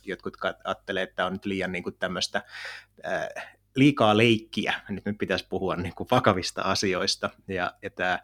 jotkut 0.02 0.36
ajattelee, 0.64 1.02
että 1.02 1.26
on 1.26 1.32
nyt 1.32 1.44
liian 1.44 1.72
niin 1.72 1.82
kuin 1.82 1.96
tämmöistä 1.98 2.42
äh, 3.06 3.55
liikaa 3.76 4.16
leikkiä, 4.16 4.74
nyt 4.88 5.04
nyt 5.04 5.18
pitäisi 5.18 5.46
puhua 5.48 5.76
niin 5.76 5.94
kuin 5.94 6.08
vakavista 6.10 6.62
asioista, 6.62 7.30
ja, 7.48 7.72
ja 7.82 7.90
tämä 7.90 8.18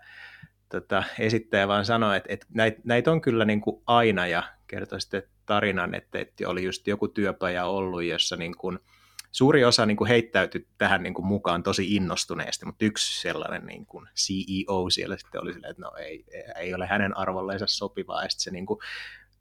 tota, 0.69 1.05
esittäjä 1.19 1.69
vaan 1.69 1.85
sanoi, 1.85 2.17
että, 2.17 2.33
että 2.33 2.47
näitä, 2.55 2.81
näitä 2.85 3.13
on 3.13 3.21
kyllä 3.21 3.45
niin 3.45 3.61
kuin 3.61 3.83
aina, 3.87 4.27
ja 4.27 4.43
kertoi 4.67 5.01
sitten 5.01 5.23
tarinan, 5.47 5.95
että, 5.95 6.19
että 6.19 6.49
oli 6.49 6.65
just 6.65 6.87
joku 6.87 7.09
työpaja 7.09 7.65
ollut, 7.65 8.03
jossa 8.03 8.37
niin 8.37 8.57
kuin, 8.57 8.79
suuri 9.33 9.65
osa 9.65 9.87
niin 9.87 9.97
kuin 9.97 10.09
heittäytyi 10.09 10.67
tähän 10.79 11.03
niin 11.03 11.15
kuin 11.15 11.27
mukaan 11.27 11.63
tosi 11.63 11.95
innostuneesti, 11.97 12.67
mutta 12.67 12.85
yksi 12.85 13.21
sellainen 13.21 13.67
niin 13.67 13.87
kuin 13.87 14.09
CEO 14.17 14.91
siellä 14.91 15.17
sitten 15.17 15.43
oli 15.43 15.53
silleen, 15.53 15.71
että 15.71 15.83
no 15.83 15.93
ei, 15.97 16.25
ei 16.57 16.75
ole 16.75 16.87
hänen 16.87 17.17
arvolleensa 17.17 17.67
sopivaa, 17.69 18.23
ja 18.23 18.31
sitten 18.31 18.45
se 18.45 18.51
niin 18.51 18.67
kuin, 18.67 18.79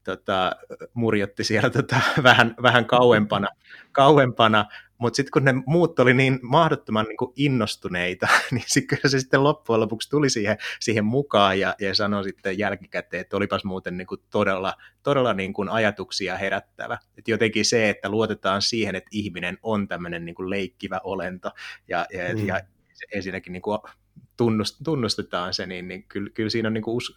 tota, 0.03 0.51
murjotti 0.93 1.43
siellä 1.43 1.69
tota, 1.69 1.95
vähän, 2.23 2.55
vähän 2.61 2.85
kauempana, 2.85 3.47
kauempana 3.91 4.65
mutta 5.01 5.15
sitten 5.15 5.31
kun 5.31 5.45
ne 5.45 5.53
muut 5.65 5.99
oli 5.99 6.13
niin 6.13 6.39
mahdottoman 6.41 7.05
niin 7.05 7.17
kuin 7.17 7.33
innostuneita, 7.35 8.27
niin 8.51 8.63
sit, 8.67 8.87
kyllä 8.87 9.09
se 9.09 9.19
sitten 9.19 9.43
loppujen 9.43 9.79
lopuksi 9.79 10.09
tuli 10.09 10.29
siihen, 10.29 10.57
siihen 10.79 11.05
mukaan 11.05 11.59
ja, 11.59 11.75
ja 11.79 11.95
sanoi 11.95 12.23
sitten 12.23 12.57
jälkikäteen, 12.57 13.21
että 13.21 13.37
olipas 13.37 13.63
muuten 13.63 13.97
niin 13.97 14.07
kuin 14.07 14.21
todella, 14.29 14.73
todella 15.03 15.33
niin 15.33 15.53
kuin 15.53 15.69
ajatuksia 15.69 16.37
herättävä. 16.37 16.97
Et 17.17 17.27
jotenkin 17.27 17.65
se, 17.65 17.89
että 17.89 18.09
luotetaan 18.09 18.61
siihen, 18.61 18.95
että 18.95 19.09
ihminen 19.11 19.57
on 19.63 19.87
tämmöinen 19.87 20.25
niin 20.25 20.35
kuin 20.35 20.49
leikkivä 20.49 20.99
olento 21.03 21.51
ja, 21.87 22.05
ja, 22.13 22.35
mm. 22.35 22.47
ja 22.47 22.61
ensinnäkin 23.11 23.53
niin 23.53 23.61
kuin 23.61 23.79
tunnustetaan 24.83 25.53
se, 25.53 25.65
niin, 25.65 25.87
niin 25.87 26.03
kyllä, 26.03 26.29
kyllä 26.29 26.49
siinä 26.49 26.67
on 26.67 26.73
niin 26.73 26.83
kuin 26.83 26.97
us, 26.97 27.15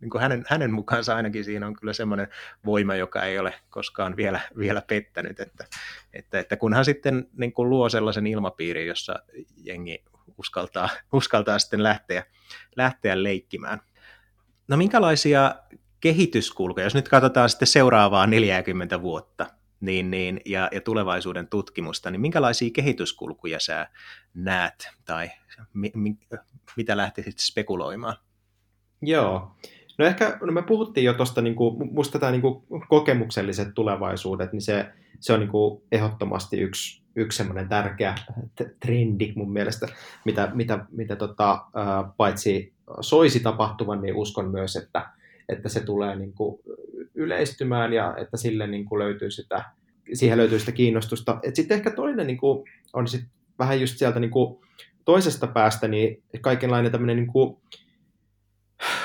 niin 0.00 0.10
kuin 0.10 0.22
hänen, 0.22 0.44
hänen 0.48 0.72
mukaansa 0.72 1.16
ainakin 1.16 1.44
siinä 1.44 1.66
on 1.66 1.74
kyllä 1.74 1.92
semmoinen 1.92 2.28
voima, 2.64 2.94
joka 2.94 3.22
ei 3.22 3.38
ole 3.38 3.54
koskaan 3.70 4.16
vielä, 4.16 4.40
vielä 4.58 4.82
pettänyt, 4.86 5.40
että, 5.40 5.64
että, 6.12 6.38
että 6.38 6.56
kunhan 6.56 6.84
sitten 6.84 7.28
niin 7.36 7.52
kuin 7.52 7.70
luo 7.70 7.88
sellaisen 7.88 8.26
ilmapiirin, 8.26 8.86
jossa 8.86 9.18
jengi 9.56 10.04
uskaltaa, 10.38 10.88
uskaltaa 11.12 11.58
sitten 11.58 11.82
lähteä, 11.82 12.26
lähteä 12.76 13.22
leikkimään. 13.22 13.80
No 14.68 14.76
minkälaisia 14.76 15.54
kehityskulkuja, 16.00 16.86
jos 16.86 16.94
nyt 16.94 17.08
katsotaan 17.08 17.50
sitten 17.50 17.68
seuraavaa 17.68 18.26
40 18.26 19.02
vuotta, 19.02 19.46
niin, 19.82 20.10
niin, 20.10 20.40
ja, 20.46 20.68
ja 20.72 20.80
tulevaisuuden 20.80 21.48
tutkimusta, 21.48 22.10
niin 22.10 22.20
minkälaisia 22.20 22.70
kehityskulkuja 22.70 23.60
sä 23.60 23.88
näet 24.34 24.88
tai 25.04 25.30
mi, 25.74 25.92
mi, 25.94 26.16
mitä 26.76 26.96
lähtisit 26.96 27.38
spekuloimaan? 27.38 28.16
Joo. 29.02 29.56
No 29.98 30.06
ehkä, 30.06 30.38
no 30.40 30.52
me 30.52 30.62
puhuttiin 30.62 31.04
jo 31.04 31.14
tuosta, 31.14 31.42
niin 31.42 31.56
musta 31.90 32.18
tämä 32.18 32.32
niin 32.32 32.42
kokemukselliset 32.88 33.68
tulevaisuudet, 33.74 34.52
niin 34.52 34.62
se, 34.62 34.92
se 35.20 35.32
on 35.32 35.40
niin 35.40 35.50
kuin 35.50 35.82
ehdottomasti 35.92 36.60
yksi, 36.60 37.02
yksi 37.16 37.36
semmoinen 37.36 37.68
tärkeä 37.68 38.14
trendi 38.80 39.32
mun 39.36 39.52
mielestä, 39.52 39.88
mitä, 40.24 40.50
mitä, 40.54 40.86
mitä 40.90 41.16
tota, 41.16 41.64
paitsi 42.16 42.72
soisi 43.00 43.40
tapahtuvan, 43.40 44.02
niin 44.02 44.16
uskon 44.16 44.50
myös, 44.50 44.76
että, 44.76 45.10
että 45.48 45.68
se 45.68 45.80
tulee 45.80 46.16
niin 46.16 46.32
kuin 46.32 46.60
yleistymään 47.22 47.92
ja 47.92 48.14
että 48.16 48.36
sille 48.36 48.66
niin 48.66 48.84
kuin 48.84 48.98
löytyy 48.98 49.30
sitä, 49.30 49.64
siihen 50.12 50.38
löytyy 50.38 50.58
sitä 50.58 50.72
kiinnostusta. 50.72 51.40
Sitten 51.54 51.76
ehkä 51.76 51.90
toinen 51.90 52.26
niin 52.26 52.36
kuin, 52.36 52.68
on 52.92 53.08
sit 53.08 53.24
vähän 53.58 53.80
just 53.80 53.98
sieltä 53.98 54.20
niin 54.20 54.30
kuin 54.30 54.60
toisesta 55.04 55.46
päästä 55.46 55.88
niin 55.88 56.22
kaikenlainen 56.40 56.92
tämmöinen 56.92 57.16
niin 57.16 57.32
kuin 57.32 57.56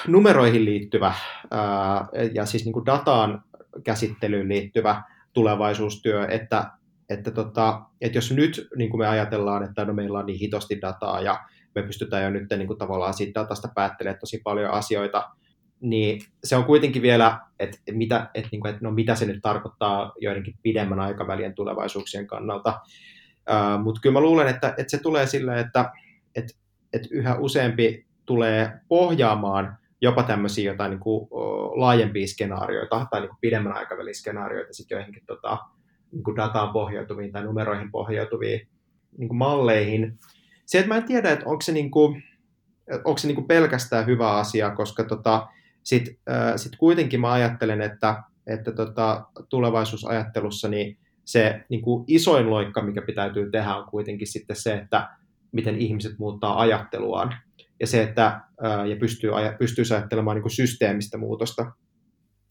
numeroihin 0.08 0.66
liittyvä 0.66 1.14
ää, 1.52 2.08
ja 2.34 2.46
siis 2.46 2.66
niin 2.66 2.74
kuin 2.74 2.86
dataan 2.86 3.44
käsittelyyn 3.84 4.50
liittyvä 4.50 5.04
tulevaisuustyö, 5.34 6.26
että, 6.26 6.72
että, 7.10 7.32
tota, 7.32 7.82
että 8.02 8.18
jos 8.18 8.32
nyt 8.32 8.68
niin 8.76 8.90
kuin 8.90 9.00
me 9.00 9.08
ajatellaan, 9.08 9.64
että 9.64 9.86
no 9.86 9.94
meillä 9.94 10.20
on 10.20 10.26
niin 10.26 10.40
hitosti 10.40 10.82
dataa 10.82 11.22
ja 11.22 11.40
me 11.76 11.84
pystytään 11.84 12.24
jo 12.24 12.30
nyt 12.30 12.50
niin 12.58 12.68
kuin 12.68 12.80
tavallaan 12.80 13.14
siitä 13.14 13.40
datasta 13.40 13.70
päättelemään 13.76 14.20
tosi 14.20 14.42
paljon 14.44 14.72
asioita, 14.72 15.30
niin 15.82 16.22
se 16.44 16.56
on 16.56 16.64
kuitenkin 16.64 17.02
vielä, 17.02 17.40
että, 17.60 17.78
mitä, 17.92 18.30
että, 18.34 18.50
niin 18.52 18.62
kuin, 18.62 18.70
että 18.70 18.86
no 18.86 18.92
mitä 18.92 19.16
se 19.16 19.26
nyt 19.26 19.40
tarkoittaa 19.42 20.14
joidenkin 20.20 20.56
pidemmän 20.64 21.00
aikavälien 21.00 21.54
tulevaisuuksien 21.54 22.28
kannalta. 22.28 22.82
Uh, 23.50 23.84
Mutta 23.84 24.02
kyllä 24.02 24.14
mä 24.14 24.22
luulen, 24.22 24.48
että, 24.48 24.68
että 24.68 24.92
se 24.92 24.98
tulee 24.98 25.28
sillä, 25.28 25.60
että, 25.60 25.92
että, 26.36 26.54
että 26.94 27.08
yhä 27.12 27.36
useampi 27.36 28.06
tulee 28.26 28.72
pohjaamaan 28.88 29.78
jopa 30.02 30.24
tämmöisiä 30.24 30.72
jotain 30.72 30.90
niin 30.90 31.00
kuin, 31.00 31.28
laajempia 31.76 32.28
skenaarioita 32.28 33.08
tai 33.12 33.22
niin 33.22 33.30
kuin 33.30 33.38
pidemmän 33.42 33.74
aikavälin 33.74 34.16
skenaarioita 34.16 34.74
sitten 34.74 34.96
joihinkin 34.96 35.24
tota, 35.26 35.58
niin 36.12 36.24
kuin 36.24 36.36
dataan 36.36 36.74
pohjautuviin 36.74 37.32
tai 37.32 37.44
numeroihin 37.44 37.92
pohjautuviin 37.92 38.68
niin 39.18 39.28
kuin 39.28 39.38
malleihin. 39.38 40.20
Se, 40.66 40.78
että 40.78 40.88
mä 40.88 40.98
en 40.98 41.04
tiedä, 41.04 41.32
että 41.32 41.46
onko 41.46 41.62
se, 41.62 41.72
niin 41.72 41.92
kuin, 41.92 42.24
onko 43.06 43.18
se 43.18 43.28
niin 43.28 43.36
kuin 43.36 43.48
pelkästään 43.48 44.06
hyvä 44.06 44.32
asia, 44.32 44.72
koska 44.72 45.04
tota, 45.04 45.48
sitten 45.88 46.16
äh, 46.30 46.54
sit 46.56 46.76
kuitenkin 46.78 47.22
mä 47.22 47.32
ajattelen, 47.32 47.82
että, 47.82 48.24
että 48.48 48.72
tota, 48.72 49.26
tulevaisuusajattelussa 49.50 50.68
niin 50.68 50.98
se 51.26 51.66
niin 51.70 51.82
kuin 51.82 52.04
isoin 52.08 52.50
loikka, 52.50 52.82
mikä 52.82 53.02
pitäytyy 53.02 53.52
tehdä, 53.52 53.76
on 53.76 53.90
kuitenkin 53.90 54.28
sitten 54.28 54.56
se, 54.56 54.74
että 54.74 55.10
miten 55.52 55.76
ihmiset 55.76 56.20
muuttaa 56.20 56.60
ajatteluaan 56.60 57.36
ja 57.80 57.88
se, 57.88 58.04
että 58.04 58.42
ää, 58.62 58.86
ja 58.86 58.96
pystyy, 58.96 59.32
pystyy 59.60 59.86
ajattelemaan 59.92 60.36
niin 60.36 60.42
kuin 60.42 60.52
systeemistä 60.52 61.18
muutosta. 61.18 61.72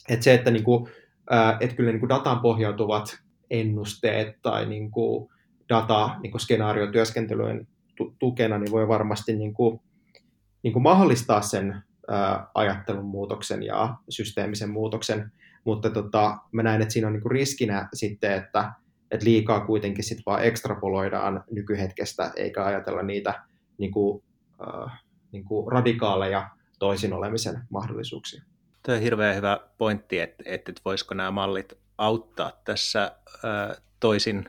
Et 0.08 0.22
se, 0.22 0.34
että 0.34 0.50
niin 0.50 0.64
kuin, 0.64 0.90
ää, 1.30 1.56
et 1.60 1.72
kyllä 1.72 1.90
niin 1.90 2.00
kuin 2.00 2.08
dataan 2.08 2.40
pohjautuvat 2.40 3.18
ennusteet 3.50 4.36
tai 4.42 4.66
niin 4.66 4.90
kuin 4.90 5.28
data 5.68 6.16
niin 6.22 6.30
kuin 6.30 6.40
skenaariotyöskentelyjen 6.40 7.68
tukena, 8.18 8.58
niin 8.58 8.72
voi 8.72 8.88
varmasti 8.88 9.36
niin 9.36 9.54
kuin, 9.54 9.80
niin 10.62 10.72
kuin 10.72 10.82
mahdollistaa 10.82 11.42
sen 11.42 11.82
ajattelun 12.54 13.04
muutoksen 13.04 13.62
ja 13.62 13.94
systeemisen 14.08 14.70
muutoksen, 14.70 15.32
mutta 15.64 15.90
tota, 15.90 16.38
mä 16.52 16.62
näen, 16.62 16.82
että 16.82 16.92
siinä 16.92 17.06
on 17.06 17.12
niin 17.12 17.22
kuin 17.22 17.32
riskinä 17.32 17.88
sitten, 17.94 18.32
että, 18.32 18.72
että 19.10 19.26
liikaa 19.26 19.66
kuitenkin 19.66 20.04
sit 20.04 20.18
vaan 20.26 20.44
ekstrapoloidaan 20.44 21.44
nykyhetkestä, 21.50 22.32
eikä 22.36 22.64
ajatella 22.64 23.02
niitä 23.02 23.44
niin 23.78 23.92
kuin, 23.92 24.24
äh, 24.60 25.02
niin 25.32 25.44
kuin 25.44 25.72
radikaaleja 25.72 26.50
toisin 26.78 27.12
olemisen 27.12 27.62
mahdollisuuksia. 27.70 28.42
Tuo 28.82 28.94
on 28.94 29.00
hirveän 29.00 29.36
hyvä 29.36 29.60
pointti, 29.78 30.20
että, 30.20 30.42
että 30.46 30.72
voisiko 30.84 31.14
nämä 31.14 31.30
mallit 31.30 31.72
auttaa 31.98 32.52
tässä 32.64 33.00
ää, 33.44 33.74
toisin 34.00 34.48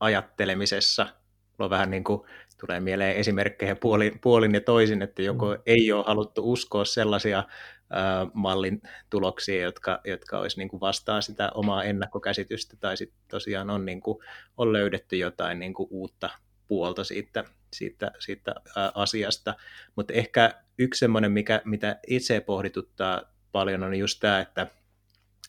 ajattelemisessa. 0.00 1.02
Mulla 1.02 1.66
on 1.66 1.70
vähän 1.70 1.90
niin 1.90 2.04
kuin, 2.04 2.20
tulee 2.60 2.80
mieleen 2.80 3.16
esimerkkejä 3.16 3.76
puolin, 3.76 4.18
puolin 4.20 4.54
ja 4.54 4.60
toisin, 4.60 5.02
että 5.02 5.22
joko 5.22 5.54
mm. 5.54 5.62
ei 5.66 5.92
ole 5.92 6.04
haluttu 6.06 6.52
uskoa 6.52 6.84
sellaisia 6.84 7.44
ää, 7.90 8.26
mallin 8.32 8.82
tuloksia, 9.10 9.62
jotka, 9.62 10.00
jotka 10.04 10.38
olisi 10.38 10.58
niin 10.58 10.68
kuin 10.68 10.80
vastaa 10.80 11.20
sitä 11.20 11.50
omaa 11.54 11.84
ennakkokäsitystä, 11.84 12.76
tai 12.80 12.96
sitten 12.96 13.20
tosiaan 13.28 13.70
on, 13.70 13.86
niin 13.86 14.00
kuin, 14.00 14.18
on 14.56 14.72
löydetty 14.72 15.16
jotain 15.16 15.58
niin 15.58 15.74
kuin 15.74 15.88
uutta 15.90 16.30
puolta 16.68 17.04
siitä, 17.04 17.44
siitä, 17.72 18.10
siitä 18.18 18.54
asiasta. 18.94 19.54
Mutta 19.96 20.12
ehkä 20.12 20.54
yksi 20.78 20.98
semmoinen, 20.98 21.32
mikä, 21.32 21.62
mitä 21.64 21.98
itse 22.06 22.40
pohdituttaa 22.40 23.22
paljon, 23.52 23.82
on 23.82 23.94
just 23.94 24.20
tämä, 24.20 24.40
että, 24.40 24.66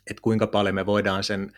että 0.09 0.21
kuinka 0.21 0.47
paljon 0.47 0.75
me 0.75 0.85
voidaan 0.85 1.23
sen 1.23 1.51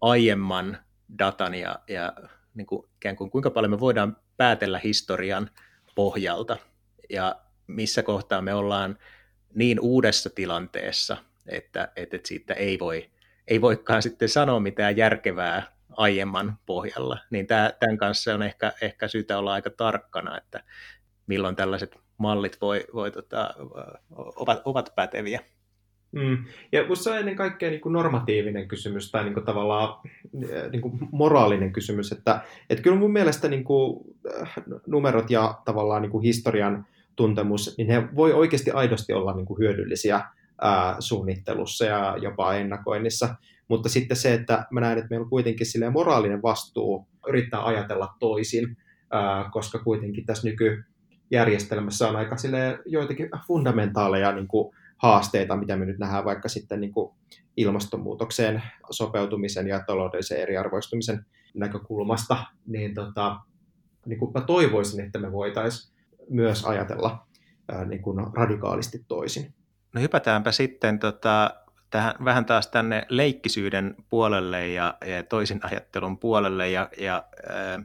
aiemman 0.00 0.78
datan 1.18 1.54
ja, 1.54 1.78
ja 1.88 2.12
niin 2.54 2.66
kuin, 2.66 2.86
ikään 2.96 3.16
kuin, 3.16 3.30
kuinka 3.30 3.50
paljon 3.50 3.70
me 3.70 3.80
voidaan 3.80 4.16
päätellä 4.42 4.80
historian 4.84 5.50
pohjalta 5.94 6.56
ja 7.10 7.36
missä 7.66 8.02
kohtaa 8.02 8.42
me 8.42 8.54
ollaan 8.54 8.98
niin 9.54 9.80
uudessa 9.80 10.30
tilanteessa, 10.30 11.16
että, 11.46 11.92
että 11.96 12.18
siitä 12.24 12.54
ei, 12.54 12.78
voi, 12.78 13.10
ei 13.48 13.60
voikaan 13.60 14.02
sitten 14.02 14.28
sanoa 14.28 14.60
mitään 14.60 14.96
järkevää 14.96 15.72
aiemman 15.90 16.58
pohjalla, 16.66 17.18
niin 17.30 17.46
tämän 17.46 17.98
kanssa 17.98 18.34
on 18.34 18.42
ehkä, 18.42 18.72
ehkä 18.80 19.08
syytä 19.08 19.38
olla 19.38 19.52
aika 19.52 19.70
tarkkana, 19.70 20.38
että 20.38 20.64
milloin 21.26 21.56
tällaiset 21.56 21.98
mallit 22.18 22.60
voi, 22.60 22.84
voi 22.94 23.10
tota, 23.10 23.54
ovat, 24.10 24.62
ovat 24.64 24.92
päteviä. 24.94 25.40
Mm. 26.12 26.44
Ja 26.72 26.94
se 26.94 27.10
on 27.10 27.18
ennen 27.18 27.36
kaikkea 27.36 27.70
niin 27.70 27.80
kuin 27.80 27.92
normatiivinen 27.92 28.68
kysymys 28.68 29.10
tai 29.10 29.24
niin 29.24 29.34
kuin 29.34 29.46
tavallaan 29.46 30.10
niin 30.72 30.82
kuin 30.82 30.98
moraalinen 31.12 31.72
kysymys, 31.72 32.12
että, 32.12 32.40
että 32.70 32.82
kyllä 32.82 32.96
mun 32.96 33.12
mielestä 33.12 33.48
niin 33.48 33.64
kuin, 33.64 34.00
äh, 34.40 34.52
numerot 34.86 35.30
ja 35.30 35.58
tavallaan 35.64 36.02
niin 36.02 36.10
kuin 36.12 36.24
historian 36.24 36.86
tuntemus, 37.16 37.74
niin 37.78 37.88
ne 37.88 38.08
voi 38.16 38.32
oikeasti 38.32 38.70
aidosti 38.70 39.12
olla 39.12 39.36
niin 39.36 39.46
kuin 39.46 39.58
hyödyllisiä 39.58 40.20
ää, 40.60 40.96
suunnittelussa 40.98 41.84
ja 41.84 42.16
jopa 42.22 42.54
ennakoinnissa. 42.54 43.34
Mutta 43.68 43.88
sitten 43.88 44.16
se, 44.16 44.34
että 44.34 44.66
mä 44.70 44.80
näen, 44.80 44.98
että 44.98 45.10
meillä 45.10 45.24
on 45.24 45.30
kuitenkin 45.30 45.66
moraalinen 45.92 46.42
vastuu 46.42 47.06
yrittää 47.28 47.66
ajatella 47.66 48.14
toisin, 48.18 48.76
ää, 49.10 49.48
koska 49.52 49.78
kuitenkin 49.78 50.26
tässä 50.26 50.48
nykyjärjestelmässä 50.48 52.08
on 52.08 52.16
aika 52.16 52.36
joitakin 52.86 53.30
fundamentaaleja 53.46 54.32
niin 54.32 54.48
kuin 54.48 54.74
haasteita, 55.02 55.56
mitä 55.56 55.76
me 55.76 55.84
nyt 55.84 55.98
nähdään 55.98 56.24
vaikka 56.24 56.48
sitten 56.48 56.80
niin 56.80 56.92
kuin 56.92 57.14
ilmastonmuutokseen 57.56 58.62
sopeutumisen 58.90 59.68
ja 59.68 59.84
taloudellisen 59.86 60.40
eriarvoistumisen 60.40 61.26
näkökulmasta, 61.54 62.36
niin, 62.66 62.94
tota, 62.94 63.36
niin 64.06 64.18
kuin 64.18 64.32
mä 64.34 64.40
toivoisin, 64.40 65.04
että 65.04 65.18
me 65.18 65.32
voitaisiin 65.32 65.94
myös 66.30 66.64
ajatella 66.64 67.26
ää, 67.68 67.84
niin 67.84 68.02
kuin 68.02 68.26
radikaalisti 68.34 69.04
toisin. 69.08 69.54
No 69.94 70.00
hypätäänpä 70.00 70.52
sitten 70.52 70.98
tota, 70.98 71.50
tähän, 71.90 72.14
vähän 72.24 72.44
taas 72.44 72.66
tänne 72.66 73.06
leikkisyyden 73.08 73.94
puolelle 74.10 74.68
ja, 74.68 74.94
ja 75.06 75.22
toisin 75.22 75.60
ajattelun 75.62 76.18
puolelle 76.18 76.70
ja, 76.70 76.88
ja 76.98 77.24
äh, 77.50 77.84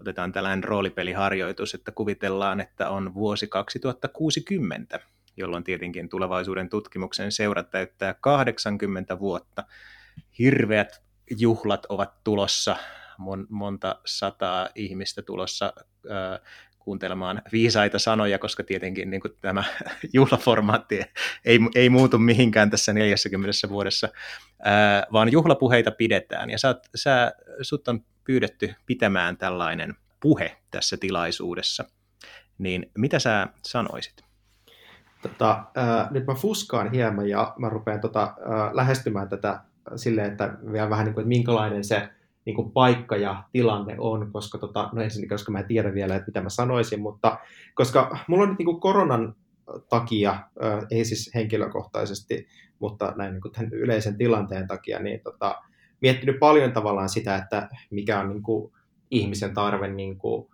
otetaan 0.00 0.32
tällainen 0.32 0.64
roolipeliharjoitus, 0.64 1.74
että 1.74 1.92
kuvitellaan, 1.92 2.60
että 2.60 2.90
on 2.90 3.14
vuosi 3.14 3.46
2060, 3.46 5.00
jolloin 5.36 5.64
tietenkin 5.64 6.08
tulevaisuuden 6.08 6.68
tutkimuksen 6.68 7.32
seura 7.32 7.62
täyttää 7.62 8.14
80 8.14 9.18
vuotta. 9.18 9.64
Hirveät 10.38 11.02
juhlat 11.30 11.86
ovat 11.86 12.24
tulossa, 12.24 12.76
mon, 13.18 13.46
monta 13.50 14.00
sataa 14.04 14.68
ihmistä 14.74 15.22
tulossa 15.22 15.72
äh, 16.10 16.40
kuuntelemaan 16.84 17.42
viisaita 17.52 17.98
sanoja, 17.98 18.38
koska 18.38 18.64
tietenkin 18.64 19.10
niin 19.10 19.20
kuin 19.20 19.32
tämä 19.40 19.64
juhlaformaatti 20.12 21.02
ei, 21.44 21.58
ei 21.74 21.90
muutu 21.90 22.18
mihinkään 22.18 22.70
tässä 22.70 22.92
40 22.92 23.68
vuodessa, 23.68 24.08
vaan 25.12 25.32
juhlapuheita 25.32 25.90
pidetään. 25.90 26.50
Ja 26.50 26.58
sä, 26.58 26.74
sä, 26.94 27.32
sut 27.62 27.88
on 27.88 28.04
pyydetty 28.24 28.74
pitämään 28.86 29.36
tällainen 29.36 29.94
puhe 30.20 30.56
tässä 30.70 30.96
tilaisuudessa. 30.96 31.84
Niin 32.58 32.90
mitä 32.98 33.18
sä 33.18 33.46
sanoisit? 33.62 34.33
Tota, 35.28 35.64
ää, 35.74 36.08
nyt 36.10 36.26
mä 36.26 36.34
fuskaan 36.34 36.92
hieman 36.92 37.28
ja 37.28 37.54
mä 37.58 37.68
rupean 37.68 38.00
tota, 38.00 38.34
ää, 38.44 38.70
lähestymään 38.72 39.28
tätä 39.28 39.60
silleen, 39.96 40.32
että 40.32 40.54
vielä 40.72 40.90
vähän 40.90 41.04
niin 41.04 41.14
kuin, 41.14 41.22
että 41.22 41.28
minkälainen 41.28 41.84
se 41.84 42.08
niin 42.44 42.56
kuin 42.56 42.70
paikka 42.70 43.16
ja 43.16 43.42
tilanne 43.52 43.96
on, 43.98 44.32
koska, 44.32 44.58
tota, 44.58 44.90
no 44.92 45.02
ensin, 45.02 45.28
koska 45.28 45.52
mä 45.52 45.58
en 45.58 45.66
tiedä 45.66 45.94
vielä, 45.94 46.14
että 46.14 46.26
mitä 46.26 46.40
mä 46.40 46.48
sanoisin, 46.48 47.00
mutta 47.00 47.38
koska 47.74 48.16
mulla 48.28 48.42
on 48.42 48.48
nyt 48.48 48.58
niin 48.58 48.66
kuin 48.66 48.80
koronan 48.80 49.34
takia, 49.88 50.30
äh, 50.32 50.86
ei 50.90 51.04
siis 51.04 51.30
henkilökohtaisesti, 51.34 52.46
mutta 52.78 53.12
näin 53.16 53.32
niin 53.32 53.42
kuin 53.42 53.52
tämän 53.52 53.72
yleisen 53.72 54.18
tilanteen 54.18 54.68
takia, 54.68 54.98
niin 54.98 55.20
tota, 55.20 55.62
miettinyt 56.00 56.38
paljon 56.38 56.72
tavallaan 56.72 57.08
sitä, 57.08 57.36
että 57.36 57.68
mikä 57.90 58.20
on 58.20 58.28
niin 58.28 58.42
kuin 58.42 58.72
ihmisen 59.10 59.54
tarve 59.54 59.88
niin 59.88 60.18
kuin, 60.18 60.46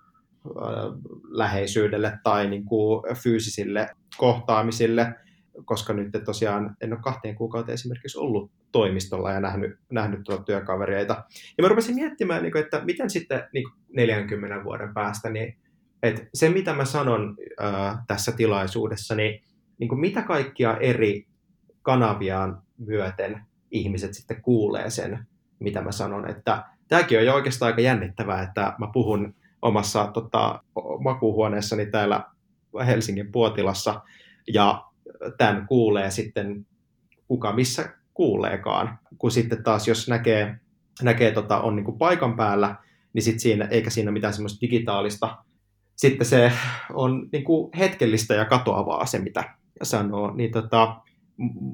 äh, 0.46 1.12
läheisyydelle 1.30 2.18
tai 2.22 2.50
niin 2.50 2.64
kuin 2.64 3.02
fyysisille 3.14 3.90
kohtaamisille, 4.16 5.14
koska 5.64 5.92
nyt 5.92 6.08
tosiaan 6.24 6.76
en 6.80 6.92
ole 6.92 7.00
kahteen 7.02 7.34
kuukauteen 7.34 7.74
esimerkiksi 7.74 8.18
ollut 8.18 8.50
toimistolla 8.72 9.32
ja 9.32 9.40
nähnyt, 9.40 9.78
nähnyt 9.90 10.20
tuota 10.24 10.42
työkavereita. 10.42 11.24
Ja 11.58 11.62
mä 11.62 11.68
rupesin 11.68 11.94
miettimään, 11.94 12.42
niin 12.42 12.56
että 12.56 12.84
miten 12.84 13.10
sitten 13.10 13.42
niin 13.52 13.68
40 13.96 14.64
vuoden 14.64 14.94
päästä, 14.94 15.30
niin 15.30 15.56
että 16.02 16.22
se 16.34 16.48
mitä 16.48 16.74
mä 16.74 16.84
sanon 16.84 17.36
tässä 18.06 18.32
tilaisuudessa, 18.32 19.14
niin, 19.14 19.42
niin 19.78 19.88
kuin 19.88 20.00
mitä 20.00 20.22
kaikkia 20.22 20.76
eri 20.76 21.26
kanaviaan 21.82 22.62
myöten 22.78 23.40
ihmiset 23.70 24.14
sitten 24.14 24.42
kuulee 24.42 24.90
sen, 24.90 25.26
mitä 25.58 25.82
mä 25.82 25.92
sanon. 25.92 26.30
Että 26.30 26.64
tämäkin 26.88 27.18
on 27.18 27.24
jo 27.24 27.34
oikeastaan 27.34 27.66
aika 27.66 27.80
jännittävää, 27.80 28.42
että 28.42 28.74
mä 28.78 28.88
puhun 28.92 29.34
omassa 29.62 30.06
tota, 30.06 30.62
makuuhuoneessani 31.04 31.86
täällä 31.86 32.24
Helsingin 32.86 33.32
Puotilassa, 33.32 34.00
ja 34.52 34.84
tämän 35.38 35.66
kuulee 35.66 36.10
sitten 36.10 36.66
kuka 37.28 37.52
missä 37.52 37.94
kuuleekaan. 38.14 38.98
Kun 39.18 39.30
sitten 39.30 39.62
taas, 39.62 39.88
jos 39.88 40.08
näkee, 40.08 40.56
näkee 41.02 41.32
tota, 41.32 41.60
on 41.60 41.76
niin 41.76 41.98
paikan 41.98 42.36
päällä, 42.36 42.76
niin 43.12 43.22
sit 43.22 43.40
siinä, 43.40 43.64
eikä 43.64 43.90
siinä 43.90 44.10
mitään 44.10 44.34
semmoista 44.34 44.60
digitaalista, 44.60 45.36
sitten 45.96 46.26
se 46.26 46.52
on 46.92 47.28
niin 47.32 47.44
kuin 47.44 47.70
hetkellistä 47.78 48.34
ja 48.34 48.44
katoavaa 48.44 49.06
se, 49.06 49.18
mitä 49.18 49.54
sanoo. 49.82 50.34
Niin 50.34 50.50
tota, 50.50 50.96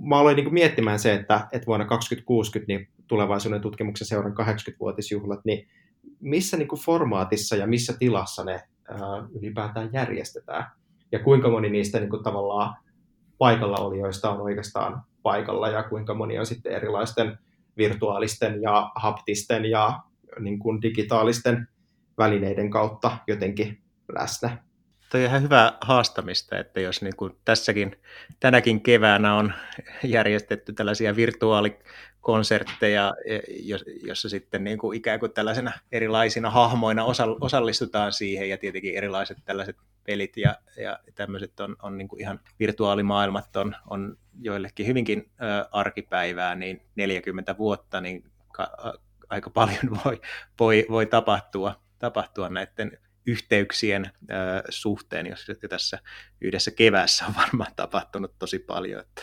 mä 0.08 0.18
aloin 0.18 0.36
niin 0.36 0.54
miettimään 0.54 0.98
se, 0.98 1.14
että, 1.14 1.48
että 1.52 1.66
vuonna 1.66 1.86
2060 1.86 2.72
niin 2.72 2.88
tulevaisuuden 3.06 3.60
tutkimuksen 3.60 4.06
seuran 4.06 4.34
80-vuotisjuhlat, 4.40 5.40
niin 5.44 5.68
missä 6.20 6.56
niin 6.56 6.68
kuin 6.68 6.80
formaatissa 6.80 7.56
ja 7.56 7.66
missä 7.66 7.94
tilassa 7.98 8.44
ne 8.44 8.52
ää, 8.88 8.98
ylipäätään 9.34 9.90
järjestetään. 9.92 10.64
Ja 11.12 11.18
kuinka 11.18 11.50
moni 11.50 11.70
niistä 11.70 12.00
niin 12.00 12.10
kuin 12.10 12.22
tavallaan 12.22 12.74
paikalla 13.38 13.76
olijoista 13.76 14.30
on 14.30 14.40
oikeastaan 14.40 15.02
paikalla 15.22 15.68
ja 15.68 15.82
kuinka 15.82 16.14
moni 16.14 16.38
on 16.38 16.46
sitten 16.46 16.72
erilaisten 16.72 17.38
virtuaalisten 17.76 18.62
ja 18.62 18.90
haptisten 18.94 19.64
ja 19.64 20.00
niin 20.40 20.58
kuin 20.58 20.82
digitaalisten 20.82 21.68
välineiden 22.18 22.70
kautta 22.70 23.18
jotenkin 23.26 23.82
läsnä. 24.12 24.58
Toi 25.10 25.20
on 25.20 25.26
ihan 25.26 25.42
hyvä 25.42 25.72
haastamista, 25.80 26.58
että 26.58 26.80
jos 26.80 27.02
niin 27.02 27.16
kuin 27.16 27.36
tässäkin 27.44 27.96
tänäkin 28.40 28.80
keväänä 28.80 29.34
on 29.34 29.52
järjestetty 30.04 30.72
tällaisia 30.72 31.16
virtuaalikonsertteja, 31.16 33.14
e, 33.24 33.38
jossa 34.02 34.28
sitten 34.28 34.64
niin 34.64 34.78
kuin 34.78 34.96
ikään 34.98 35.20
kuin 35.20 35.32
tällaisena 35.32 35.72
erilaisina 35.92 36.50
hahmoina 36.50 37.04
osallistutaan 37.40 38.12
siihen 38.12 38.48
ja 38.48 38.58
tietenkin 38.58 38.96
erilaiset 38.96 39.38
tällaiset 39.44 39.76
pelit 40.06 40.36
ja, 40.36 40.56
ja 40.76 40.98
tämmöiset 41.14 41.60
on, 41.60 41.76
on 41.82 41.98
niin 41.98 42.08
kuin 42.08 42.20
ihan 42.20 42.40
virtuaalimaailmat 42.58 43.56
on, 43.56 43.76
on 43.90 44.16
joillekin 44.40 44.86
hyvinkin 44.86 45.30
ö, 45.42 45.68
arkipäivää, 45.72 46.54
niin 46.54 46.82
40 46.96 47.58
vuotta, 47.58 48.00
niin 48.00 48.24
ka, 48.52 48.76
aika 49.28 49.50
paljon 49.50 50.00
voi, 50.04 50.20
voi, 50.60 50.86
voi 50.90 51.06
tapahtua, 51.06 51.80
tapahtua 51.98 52.48
näiden 52.48 52.98
yhteyksien 53.26 54.04
ö, 54.04 54.62
suhteen, 54.68 55.26
jos 55.26 55.46
tässä 55.68 55.98
yhdessä 56.40 56.70
keväässä 56.70 57.26
on 57.26 57.34
varmaan 57.36 57.72
tapahtunut 57.76 58.34
tosi 58.38 58.58
paljon. 58.58 59.00
Että... 59.00 59.22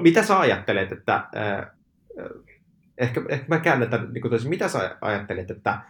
Mitä 0.00 0.22
sä 0.22 0.38
ajattelet, 0.38 0.92
että 0.92 1.14
äh, 1.14 1.66
ehkä, 2.98 3.22
ehkä 3.28 3.46
mä 3.48 3.58
käännän 3.58 3.90
tämän, 3.90 4.12
niin 4.12 4.30
tosi, 4.30 4.48
mitä 4.48 4.68
sä 4.68 4.96
ajattelet, 5.00 5.50
että 5.50 5.80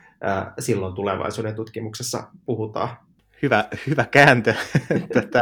silloin 0.59 0.95
tulevaisuuden 0.95 1.55
tutkimuksessa 1.55 2.29
puhutaan? 2.47 3.10
Hyvä, 3.42 3.64
hyvä 3.87 4.05
kääntö. 4.05 4.55
Tätä, 5.14 5.40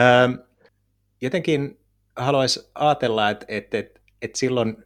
äh, 0.00 0.46
jotenkin 1.20 1.80
haluaisin 2.16 2.62
ajatella, 2.74 3.30
että, 3.30 3.46
että, 3.48 3.78
että, 3.78 4.00
että 4.22 4.38
silloin 4.38 4.76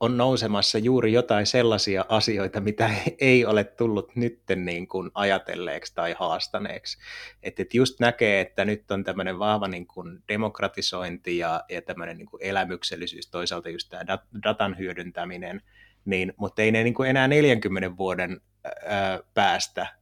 on 0.00 0.16
nousemassa 0.16 0.78
juuri 0.78 1.12
jotain 1.12 1.46
sellaisia 1.46 2.04
asioita, 2.08 2.60
mitä 2.60 2.90
ei 3.20 3.46
ole 3.46 3.64
tullut 3.64 4.16
nytten 4.16 4.64
niin 4.64 4.88
kuin 4.88 5.10
ajatelleeksi 5.14 5.94
tai 5.94 6.14
haastaneeksi. 6.18 6.98
Että 7.42 7.62
et 7.62 7.74
just 7.74 8.00
näkee, 8.00 8.40
että 8.40 8.64
nyt 8.64 8.90
on 8.90 9.04
tämmöinen 9.04 9.38
vahva 9.38 9.68
niin 9.68 9.86
kuin 9.86 10.22
demokratisointi 10.28 11.38
ja, 11.38 11.64
ja 11.68 11.82
tämmöinen 11.82 12.18
niin 12.18 12.28
kuin 12.28 12.42
elämyksellisyys, 12.42 13.30
toisaalta 13.30 13.68
just 13.68 13.88
tämä 13.88 14.18
datan 14.42 14.78
hyödyntäminen, 14.78 15.62
niin, 16.04 16.32
mutta 16.36 16.62
ei 16.62 16.72
ne 16.72 16.84
niin 16.84 16.94
kuin 16.94 17.10
enää 17.10 17.28
40 17.28 17.96
vuoden 17.96 18.40
ää, 18.64 19.20
päästä 19.34 19.98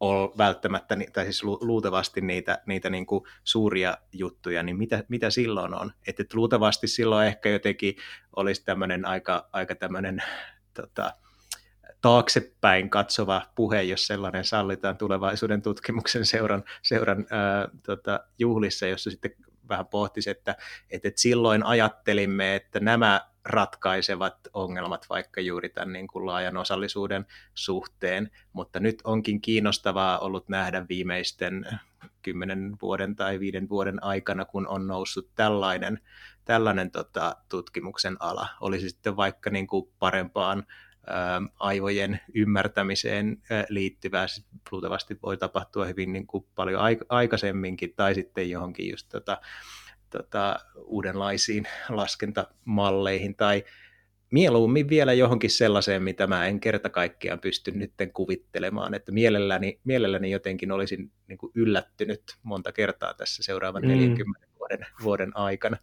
ole 0.00 0.30
välttämättä, 0.38 0.96
tai 1.12 1.24
siis 1.24 1.44
luultavasti 1.44 2.20
niitä, 2.20 2.62
niitä 2.66 2.90
niin 2.90 3.06
kuin 3.06 3.24
suuria 3.44 3.98
juttuja, 4.12 4.62
niin 4.62 4.76
mitä, 4.76 5.04
mitä 5.08 5.30
silloin 5.30 5.74
on? 5.74 5.92
Että 6.06 6.22
et 6.22 6.34
luultavasti 6.34 6.88
silloin 6.88 7.26
ehkä 7.26 7.48
jotenkin 7.48 7.96
olisi 8.36 8.64
tämmöinen 8.64 9.04
aika, 9.04 9.48
aika 9.52 9.74
tämmöinen 9.74 10.22
tota, 10.74 11.12
taaksepäin 12.00 12.90
katsova 12.90 13.42
puhe, 13.54 13.82
jos 13.82 14.06
sellainen 14.06 14.44
sallitaan 14.44 14.96
tulevaisuuden 14.96 15.62
tutkimuksen 15.62 16.26
seuran, 16.26 16.64
seuran 16.82 17.26
ää, 17.30 17.68
tota, 17.82 18.20
juhlissa, 18.38 18.86
jossa 18.86 19.10
sitten 19.10 19.30
vähän 19.68 19.86
pohtisi, 19.86 20.30
että, 20.30 20.56
että, 20.90 21.08
että 21.08 21.20
silloin 21.20 21.66
ajattelimme, 21.66 22.56
että 22.56 22.80
nämä 22.80 23.20
ratkaisevat 23.46 24.36
ongelmat 24.52 25.06
vaikka 25.10 25.40
juuri 25.40 25.68
tämän 25.68 25.92
niin 25.92 26.06
kuin 26.06 26.26
laajan 26.26 26.56
osallisuuden 26.56 27.26
suhteen, 27.54 28.30
mutta 28.52 28.80
nyt 28.80 28.98
onkin 29.04 29.40
kiinnostavaa 29.40 30.18
ollut 30.18 30.48
nähdä 30.48 30.86
viimeisten 30.88 31.66
kymmenen 32.22 32.76
vuoden 32.82 33.16
tai 33.16 33.40
viiden 33.40 33.68
vuoden 33.68 34.02
aikana, 34.02 34.44
kun 34.44 34.68
on 34.68 34.86
noussut 34.86 35.30
tällainen, 35.34 36.00
tällainen 36.44 36.90
tota, 36.90 37.36
tutkimuksen 37.48 38.16
ala. 38.20 38.48
Olisi 38.60 38.90
sitten 38.90 39.16
vaikka 39.16 39.50
niin 39.50 39.66
kuin 39.66 39.92
parempaan 39.98 40.66
ää, 41.06 41.42
aivojen 41.58 42.20
ymmärtämiseen 42.34 43.42
ää, 43.50 43.64
liittyvää, 43.68 44.26
luultavasti 44.70 45.18
voi 45.22 45.36
tapahtua 45.36 45.84
hyvin 45.86 46.12
niin 46.12 46.26
kuin 46.26 46.46
paljon 46.54 46.80
aikaisemminkin, 47.08 47.94
tai 47.96 48.14
sitten 48.14 48.50
johonkin 48.50 48.90
just 48.90 49.08
tota, 49.08 49.40
tota, 50.10 50.58
uudenlaisiin 50.84 51.66
laskentamalleihin 51.88 53.36
tai 53.36 53.64
mieluummin 54.30 54.88
vielä 54.88 55.12
johonkin 55.12 55.50
sellaiseen, 55.50 56.02
mitä 56.02 56.26
mä 56.26 56.46
en 56.46 56.60
kerta 56.60 56.90
kaikkiaan 56.90 57.40
pysty 57.40 57.70
nytten 57.70 58.12
kuvittelemaan, 58.12 58.94
että 58.94 59.12
mielelläni, 59.12 59.80
mielelläni 59.84 60.30
jotenkin 60.30 60.72
olisin 60.72 61.12
niin 61.28 61.38
kuin 61.38 61.52
yllättynyt 61.54 62.22
monta 62.42 62.72
kertaa 62.72 63.14
tässä 63.14 63.42
seuraavan 63.42 63.82
mm. 63.82 63.88
40 63.88 64.45
vuoden, 64.58 64.86
vuoden 65.02 65.36
aikana. 65.36 65.76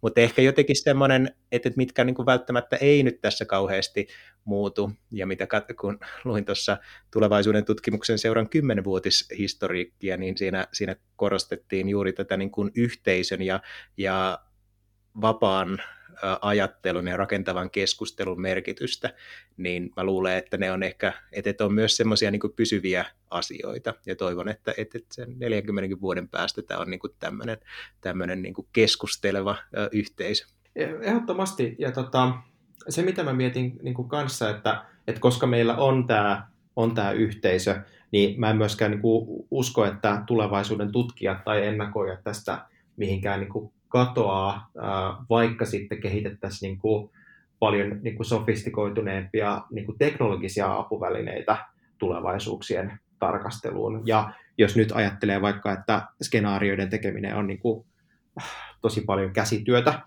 Mutta 0.00 0.20
ehkä 0.20 0.42
jotenkin 0.42 0.76
semmoinen, 0.76 1.34
että 1.52 1.70
mitkä 1.76 2.04
niin 2.04 2.14
kuin 2.14 2.26
välttämättä 2.26 2.76
ei 2.76 3.02
nyt 3.02 3.20
tässä 3.20 3.44
kauheasti 3.44 4.08
muutu, 4.44 4.92
ja 5.10 5.26
mitä 5.26 5.46
kun 5.80 5.98
luin 6.24 6.44
tuossa 6.44 6.78
tulevaisuuden 7.10 7.64
tutkimuksen 7.64 8.18
seuran 8.18 8.48
kymmenvuotishistoriikkia, 8.48 10.16
niin 10.16 10.38
siinä, 10.38 10.66
siinä 10.72 10.96
korostettiin 11.16 11.88
juuri 11.88 12.12
tätä 12.12 12.36
niin 12.36 12.50
kuin 12.50 12.70
yhteisön 12.74 13.42
ja, 13.42 13.60
ja 13.96 14.38
vapaan 15.20 15.82
ajattelun 16.40 17.08
ja 17.08 17.16
rakentavan 17.16 17.70
keskustelun 17.70 18.40
merkitystä, 18.40 19.14
niin 19.56 19.90
mä 19.96 20.04
luulen, 20.04 20.36
että 20.36 20.56
ne 20.56 20.72
on 20.72 20.82
ehkä, 20.82 21.12
että 21.32 21.64
on 21.64 21.74
myös 21.74 21.96
semmoisia 21.96 22.30
niin 22.30 22.40
pysyviä 22.56 23.04
asioita, 23.30 23.94
ja 24.06 24.16
toivon, 24.16 24.48
että, 24.48 24.74
että 24.76 24.98
sen 25.12 25.38
40 25.38 26.00
vuoden 26.00 26.28
päästä 26.28 26.62
tämä 26.62 26.80
on 26.80 26.90
niin 26.90 27.00
tämmöinen, 27.18 27.58
tämmöinen 28.00 28.42
niin 28.42 28.54
keskusteleva 28.72 29.56
yhteisö. 29.92 30.46
Ehdottomasti, 30.76 31.76
ja 31.78 31.92
tota, 31.92 32.32
se 32.88 33.02
mitä 33.02 33.24
mä 33.24 33.32
mietin 33.32 33.78
niin 33.82 34.08
kanssa, 34.08 34.50
että, 34.50 34.84
että 35.06 35.20
koska 35.20 35.46
meillä 35.46 35.76
on 35.76 36.06
tämä 36.06 36.50
on 36.76 36.94
tämä 36.94 37.12
yhteisö, 37.12 37.80
niin 38.10 38.40
mä 38.40 38.50
en 38.50 38.56
myöskään 38.56 38.90
niin 38.90 39.02
usko, 39.50 39.84
että 39.84 40.22
tulevaisuuden 40.26 40.92
tutkijat 40.92 41.44
tai 41.44 41.66
ennakoijat 41.66 42.24
tästä 42.24 42.66
mihinkään 42.96 43.40
niin 43.40 43.72
katoaa, 43.90 44.70
vaikka 45.30 45.64
sitten 45.64 46.00
kehitettäisiin 46.00 46.68
niin 46.68 46.78
kuin 46.78 47.10
paljon 47.58 47.98
niin 48.02 48.16
kuin 48.16 48.26
sofistikoituneempia 48.26 49.62
niin 49.70 49.86
kuin 49.86 49.98
teknologisia 49.98 50.76
apuvälineitä 50.76 51.56
tulevaisuuksien 51.98 53.00
tarkasteluun. 53.18 54.02
Ja 54.06 54.32
jos 54.58 54.76
nyt 54.76 54.92
ajattelee 54.94 55.42
vaikka, 55.42 55.72
että 55.72 56.06
skenaarioiden 56.22 56.90
tekeminen 56.90 57.36
on 57.36 57.46
niin 57.46 57.58
kuin 57.58 57.86
tosi 58.82 59.00
paljon 59.00 59.32
käsityötä, 59.32 60.02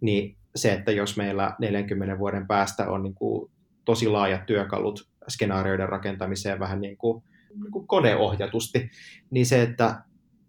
niin 0.00 0.36
se, 0.56 0.72
että 0.72 0.92
jos 0.92 1.16
meillä 1.16 1.54
40 1.58 2.18
vuoden 2.18 2.46
päästä 2.46 2.90
on 2.90 3.02
niin 3.02 3.14
kuin 3.14 3.50
tosi 3.84 4.08
laajat 4.08 4.46
työkalut 4.46 5.08
skenaarioiden 5.28 5.88
rakentamiseen 5.88 6.58
vähän 6.58 6.80
niin 6.80 6.96
kuin, 6.96 7.22
niin 7.62 7.72
kuin 7.72 7.86
koneohjatusti, 7.86 8.90
niin 9.30 9.46
se, 9.46 9.62
että 9.62 10.02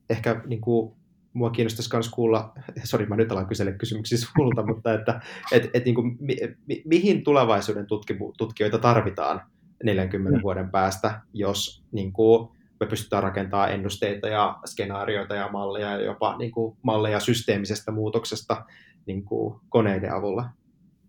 ehkä 0.10 0.42
niin 0.46 0.62
kuin 0.62 0.99
mua 1.40 1.50
kiinnostaisi 1.50 1.90
myös 1.94 2.10
kuulla, 2.10 2.54
sori 2.84 3.06
mä 3.06 3.16
nyt 3.16 3.32
alan 3.32 3.48
kysellä 3.48 3.72
kysymyksiä 3.72 4.18
sulta, 4.18 4.66
mutta 4.74 4.94
että 4.94 5.22
et, 5.52 5.70
et 5.74 5.86
niin 5.86 5.96
kuin, 5.96 6.18
mi, 6.20 6.36
mi, 6.68 6.82
mihin 6.86 7.24
tulevaisuuden 7.24 7.88
tutkimu, 7.88 8.34
tutkijoita 8.38 8.78
tarvitaan 8.78 9.42
40 9.84 10.38
mm. 10.38 10.44
vuoden 10.44 10.72
päästä, 10.72 11.22
jos 11.34 11.84
niin 11.92 12.14
kuin, 12.14 12.50
me 12.80 12.86
pystytään 12.86 13.24
rakentamaan 13.24 13.72
ennusteita 13.72 14.28
ja 14.28 14.60
skenaarioita 14.66 15.36
ja 15.36 15.50
malleja 15.52 15.92
ja 15.92 16.02
jopa 16.02 16.38
niin 16.38 16.52
kuin, 16.52 16.78
malleja 16.82 17.20
systeemisestä 17.20 17.92
muutoksesta 17.92 18.66
niin 19.06 19.26
kuin, 19.26 19.60
koneiden 19.70 20.14
avulla. 20.14 20.50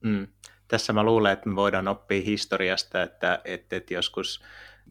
Mm. 0.04 0.26
Tässä 0.68 0.92
mä 0.92 1.02
luulen, 1.02 1.32
että 1.32 1.48
me 1.48 1.56
voidaan 1.56 1.88
oppia 1.88 2.22
historiasta, 2.22 3.02
että, 3.02 3.40
että, 3.44 3.76
että 3.76 3.94
joskus 3.94 4.44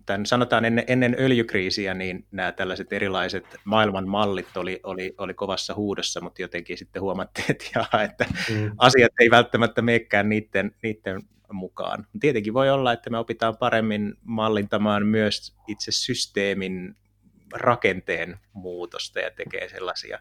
tämän 0.05 0.25
sanotaan 0.25 0.65
ennen, 0.65 0.83
ennen 0.87 1.15
öljykriisiä, 1.19 1.93
niin 1.93 2.25
nämä 2.31 2.51
tällaiset 2.51 2.93
erilaiset 2.93 3.45
maailman 3.63 4.07
mallit 4.07 4.57
oli, 4.57 4.79
oli, 4.83 5.13
oli 5.17 5.33
kovassa 5.33 5.75
huudossa, 5.75 6.21
mutta 6.21 6.41
jotenkin 6.41 6.77
sitten 6.77 7.01
huomattiin, 7.01 7.45
että, 7.49 7.65
jaa, 7.75 8.03
että 8.03 8.25
mm. 8.49 8.71
asiat 8.77 9.11
ei 9.19 9.31
välttämättä 9.31 9.81
meekään 9.81 10.29
niiden, 10.29 10.75
niiden 10.83 11.21
mukaan. 11.51 12.07
Tietenkin 12.19 12.53
voi 12.53 12.69
olla, 12.69 12.93
että 12.93 13.09
me 13.09 13.17
opitaan 13.17 13.57
paremmin 13.57 14.13
mallintamaan 14.23 15.05
myös 15.05 15.55
itse 15.67 15.91
systeemin 15.91 16.95
rakenteen 17.53 18.39
muutosta 18.53 19.19
ja 19.19 19.31
tekee 19.31 19.69
sellaisia 19.69 20.19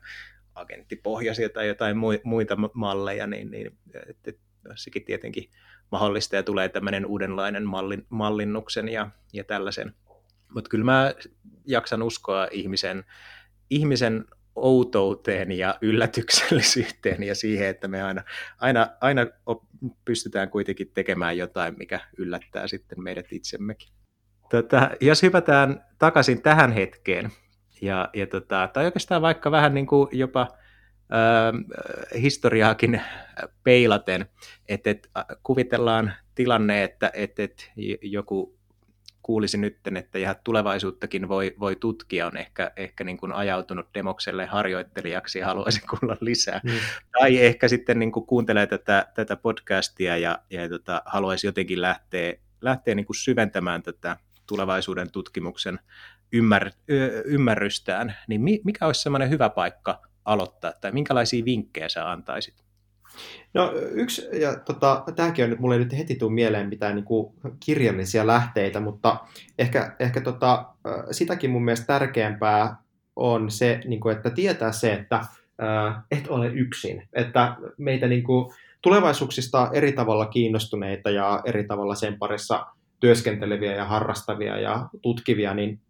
agenttipohjaisia 0.55 1.49
tai 1.49 1.69
jotain 1.69 1.97
muita 2.25 2.57
malleja, 2.75 3.27
niin, 3.27 3.51
niin 3.51 3.79
että 4.07 4.33
sekin 4.75 5.05
tietenkin 5.05 5.51
mahdollista 5.93 6.37
ja 6.37 6.43
tulee 6.43 6.69
tämmöinen 6.69 7.07
uudenlainen 7.07 7.67
mallin, 7.67 8.07
mallinnuksen 8.09 8.89
ja, 8.89 9.11
ja 9.33 9.45
tällaisen. 9.45 9.95
Mutta 10.55 10.71
kyllä 10.71 10.85
mä 10.85 11.15
jaksan 11.67 12.03
uskoa 12.03 12.49
ihmisen, 12.51 13.05
ihmisen 13.71 14.25
outouteen 14.55 15.53
ja 15.53 15.79
yllätyksellisyyteen 15.81 17.23
ja 17.23 17.35
siihen, 17.35 17.69
että 17.69 17.89
me 17.89 18.03
aina, 18.03 18.23
aina, 18.61 18.89
aina 19.01 19.27
pystytään 20.05 20.51
kuitenkin 20.51 20.91
tekemään 20.95 21.39
jotain, 21.39 21.75
mikä 21.79 22.01
yllättää 22.19 22.67
sitten 22.67 23.03
meidät 23.03 23.27
itsemmekin. 23.33 23.89
Tota, 24.51 24.91
jos 25.01 25.23
hypätään 25.23 25.85
takaisin 25.99 26.43
tähän 26.43 26.73
hetkeen, 26.73 27.31
ja, 27.81 28.11
ja 28.15 28.27
tota, 28.27 28.69
tai 28.73 28.85
oikeastaan 28.85 29.23
vaikka 29.23 29.51
vähän 29.51 29.75
niin 29.75 29.87
kuin 29.87 30.09
jopa 30.13 30.49
historiaakin 32.23 33.03
peilaten, 33.65 34.27
että 34.69 34.91
et, 34.91 35.11
kuvitellaan 35.43 36.13
tilanne, 36.35 36.85
että 36.85 37.11
et, 37.15 37.39
et 37.39 37.73
joku 38.03 38.59
kuulisi 39.29 39.59
nyt, 39.59 39.79
että 39.97 40.19
ihan 40.19 40.37
tulevaisuuttakin 40.45 41.29
voi, 41.29 41.55
voi 41.61 41.77
tutkia, 41.77 42.27
on 42.27 42.37
ehkä, 42.37 42.73
ehkä 42.77 43.05
niin 43.05 43.17
kuin 43.17 43.33
ajautunut 43.33 43.87
demokselle 43.95 44.47
harjoittelijaksi 44.47 45.39
ja 45.39 45.47
haluaisi 45.47 45.81
kuulla 45.81 46.17
lisää. 46.21 46.61
Mm. 46.65 46.71
Tai 47.19 47.39
ehkä 47.39 47.69
sitten 47.69 47.99
niin 47.99 48.13
kuin 48.13 48.27
kuuntelee 48.27 48.67
tätä, 48.67 49.07
tätä 49.15 49.37
podcastia 49.37 50.17
ja, 50.17 50.39
ja 50.51 50.69
tota, 50.69 51.03
haluaisi 51.07 51.47
jotenkin 51.47 51.81
lähteä, 51.81 52.35
lähteä 52.61 52.95
niin 52.95 53.07
kuin 53.07 53.17
syventämään 53.17 53.83
tätä 53.83 54.17
tulevaisuuden 54.47 55.11
tutkimuksen 55.11 55.79
ymmär, 56.33 56.71
ymmärrystään, 57.25 58.17
niin 58.29 58.41
mikä 58.65 58.87
olisi 58.87 59.03
semmoinen 59.03 59.31
hyvä 59.31 59.49
paikka 59.49 60.08
aloittaa, 60.29 60.73
tai 60.81 60.93
minkälaisia 60.93 61.45
vinkkejä 61.45 61.89
sä 61.89 62.11
antaisit? 62.11 62.55
No 63.55 63.73
yksi, 63.91 64.29
ja 64.41 64.57
tota, 64.57 65.05
tämäkin 65.17 65.45
on 65.45 65.51
nyt, 65.51 65.59
mulle 65.59 65.79
nyt 65.79 65.99
heti 65.99 66.15
tuu 66.15 66.31
mieleen 66.31 66.69
mitään 66.69 66.95
niin 66.95 67.05
kuin 67.05 67.35
kirjallisia 67.65 68.27
lähteitä, 68.27 68.81
mutta 68.81 69.17
ehkä, 69.59 69.97
ehkä 69.99 70.21
tota, 70.21 70.65
sitäkin 71.11 71.51
mun 71.51 71.65
mielestä 71.65 71.87
tärkeämpää 71.87 72.77
on 73.17 73.51
se, 73.51 73.81
niin 73.85 74.01
kuin, 74.01 74.17
että 74.17 74.31
tietää 74.31 74.73
se, 74.73 74.93
että 74.93 75.17
äh, 75.17 76.03
et 76.11 76.29
ole 76.29 76.47
yksin. 76.47 77.09
Että 77.13 77.57
meitä 77.79 78.07
niin 78.09 78.23
kuin, 78.23 78.55
tulevaisuuksista 78.83 79.71
eri 79.73 79.93
tavalla 79.93 80.27
kiinnostuneita 80.27 81.11
ja 81.11 81.43
eri 81.45 81.65
tavalla 81.65 81.95
sen 81.95 82.19
parissa 82.19 82.67
työskenteleviä 83.01 83.75
ja 83.75 83.85
harrastavia 83.85 84.61
ja 84.61 84.89
tutkivia, 85.03 85.55
niin 85.55 85.81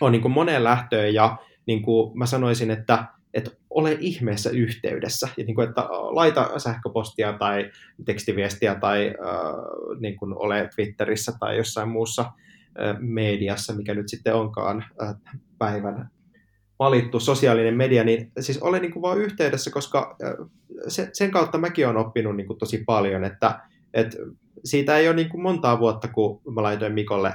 on 0.00 0.12
niin 0.12 0.22
kuin 0.22 0.32
moneen 0.32 0.64
lähtöön 0.64 1.14
ja 1.14 1.36
niin 1.66 1.82
kuin 1.82 2.18
mä 2.18 2.26
sanoisin, 2.26 2.70
että, 2.70 3.04
että 3.36 3.50
ole 3.70 3.96
ihmeessä 4.00 4.50
yhteydessä. 4.50 5.28
Ja 5.36 5.44
niin 5.44 5.54
kuin, 5.54 5.68
että 5.68 5.82
laita 5.90 6.58
sähköpostia 6.58 7.32
tai 7.32 7.70
tekstiviestiä 8.04 8.74
tai 8.74 9.06
äh, 9.06 10.00
niin 10.00 10.16
kuin 10.16 10.34
ole 10.38 10.68
Twitterissä 10.74 11.32
tai 11.40 11.56
jossain 11.56 11.88
muussa 11.88 12.22
äh, 12.22 12.96
mediassa, 12.98 13.74
mikä 13.74 13.94
nyt 13.94 14.08
sitten 14.08 14.34
onkaan 14.34 14.84
äh, 15.02 15.14
päivän 15.58 16.10
valittu 16.78 17.20
sosiaalinen 17.20 17.76
media, 17.76 18.04
niin 18.04 18.32
siis 18.40 18.58
ole 18.58 18.80
niin 18.80 18.92
kuin 18.92 19.02
vaan 19.02 19.18
yhteydessä, 19.18 19.70
koska 19.70 20.16
äh, 20.24 20.48
se, 20.88 21.10
sen 21.12 21.30
kautta 21.30 21.58
mäkin 21.58 21.86
olen 21.86 21.96
oppinut 21.96 22.36
niin 22.36 22.46
kuin 22.46 22.58
tosi 22.58 22.82
paljon, 22.86 23.24
että, 23.24 23.60
että 23.94 24.16
siitä 24.64 24.96
ei 24.96 25.08
ole 25.08 25.16
niin 25.16 25.28
kuin 25.28 25.42
montaa 25.42 25.78
vuotta, 25.78 26.08
kun 26.08 26.40
mä 26.54 26.62
laitoin 26.62 26.92
Mikolle 26.92 27.34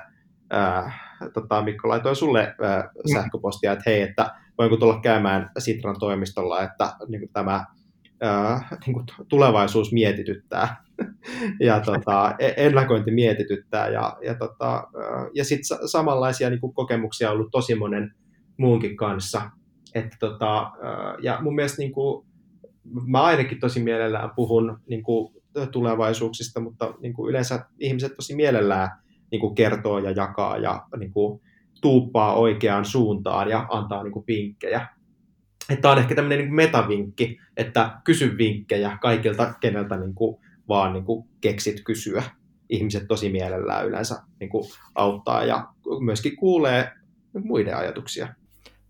äh, 0.53 1.01
tota, 1.33 1.61
Mikko 1.61 1.87
laitoi 1.87 2.15
sulle 2.15 2.55
ää, 2.61 2.89
sähköpostia, 3.13 3.71
että 3.71 3.83
hei, 3.85 4.01
että 4.01 4.40
voinko 4.61 4.77
tulla 4.77 4.99
käymään 4.99 5.49
Sitran 5.57 5.99
toimistolla, 5.99 6.63
että 6.63 6.93
niin 7.07 7.21
kuin 7.21 7.33
tämä 7.33 7.65
ää, 8.21 8.77
niin 8.85 8.93
kuin 8.93 9.05
tulevaisuus 9.27 9.91
mietityttää 9.91 10.83
ja 11.67 11.79
tota, 11.79 12.35
e, 12.39 12.53
ennakointi 12.57 13.11
mietityttää 13.11 13.89
ja, 13.89 14.17
ja, 14.25 14.35
tota, 14.35 14.87
ja 15.33 15.45
sitten 15.45 15.87
samanlaisia 15.87 16.49
niin 16.49 16.59
kuin 16.59 16.73
kokemuksia 16.73 17.29
on 17.29 17.35
ollut 17.35 17.51
tosi 17.51 17.75
monen 17.75 18.13
muunkin 18.57 18.97
kanssa. 18.97 19.41
Että 19.95 20.17
tota, 20.19 20.71
ja 21.21 21.39
mun 21.41 21.55
mielestä 21.55 21.77
niin 21.77 21.91
kuin, 21.91 22.27
mä 23.07 23.21
ainakin 23.21 23.59
tosi 23.59 23.83
mielellään 23.83 24.29
puhun 24.35 24.79
niin 24.89 25.03
kuin, 25.03 25.33
tulevaisuuksista, 25.71 26.59
mutta 26.59 26.93
niin 26.99 27.13
kuin 27.13 27.29
yleensä 27.29 27.65
ihmiset 27.79 28.15
tosi 28.15 28.35
mielellään 28.35 28.89
niin 29.31 29.39
kuin 29.39 29.55
kertoo 29.55 29.99
ja 29.99 30.11
jakaa 30.11 30.57
ja 30.57 30.85
niin 30.99 31.11
kuin 31.11 31.41
tuuppaa 31.81 32.35
oikeaan 32.35 32.85
suuntaan 32.85 33.49
ja 33.49 33.67
antaa 33.69 34.03
niin 34.03 34.11
kuin 34.11 34.25
vinkkejä. 34.27 34.87
Tämä 35.81 35.91
on 35.91 35.97
ehkä 35.97 36.15
tämmöinen 36.15 36.39
niin 36.39 36.53
metavinkki, 36.53 37.39
että 37.57 38.01
kysy 38.03 38.37
vinkkejä 38.37 38.97
kaikilta, 39.01 39.53
keneltä 39.59 39.97
niin 39.97 40.15
kuin 40.15 40.37
vaan 40.67 40.93
niin 40.93 41.05
kuin 41.05 41.29
keksit 41.41 41.81
kysyä. 41.83 42.23
Ihmiset 42.69 43.07
tosi 43.07 43.31
mielellään 43.31 43.87
yleensä 43.87 44.15
niin 44.39 44.49
kuin 44.49 44.69
auttaa 44.95 45.45
ja 45.45 45.67
myöskin 45.99 46.35
kuulee 46.35 46.91
muiden 47.43 47.77
ajatuksia. 47.77 48.27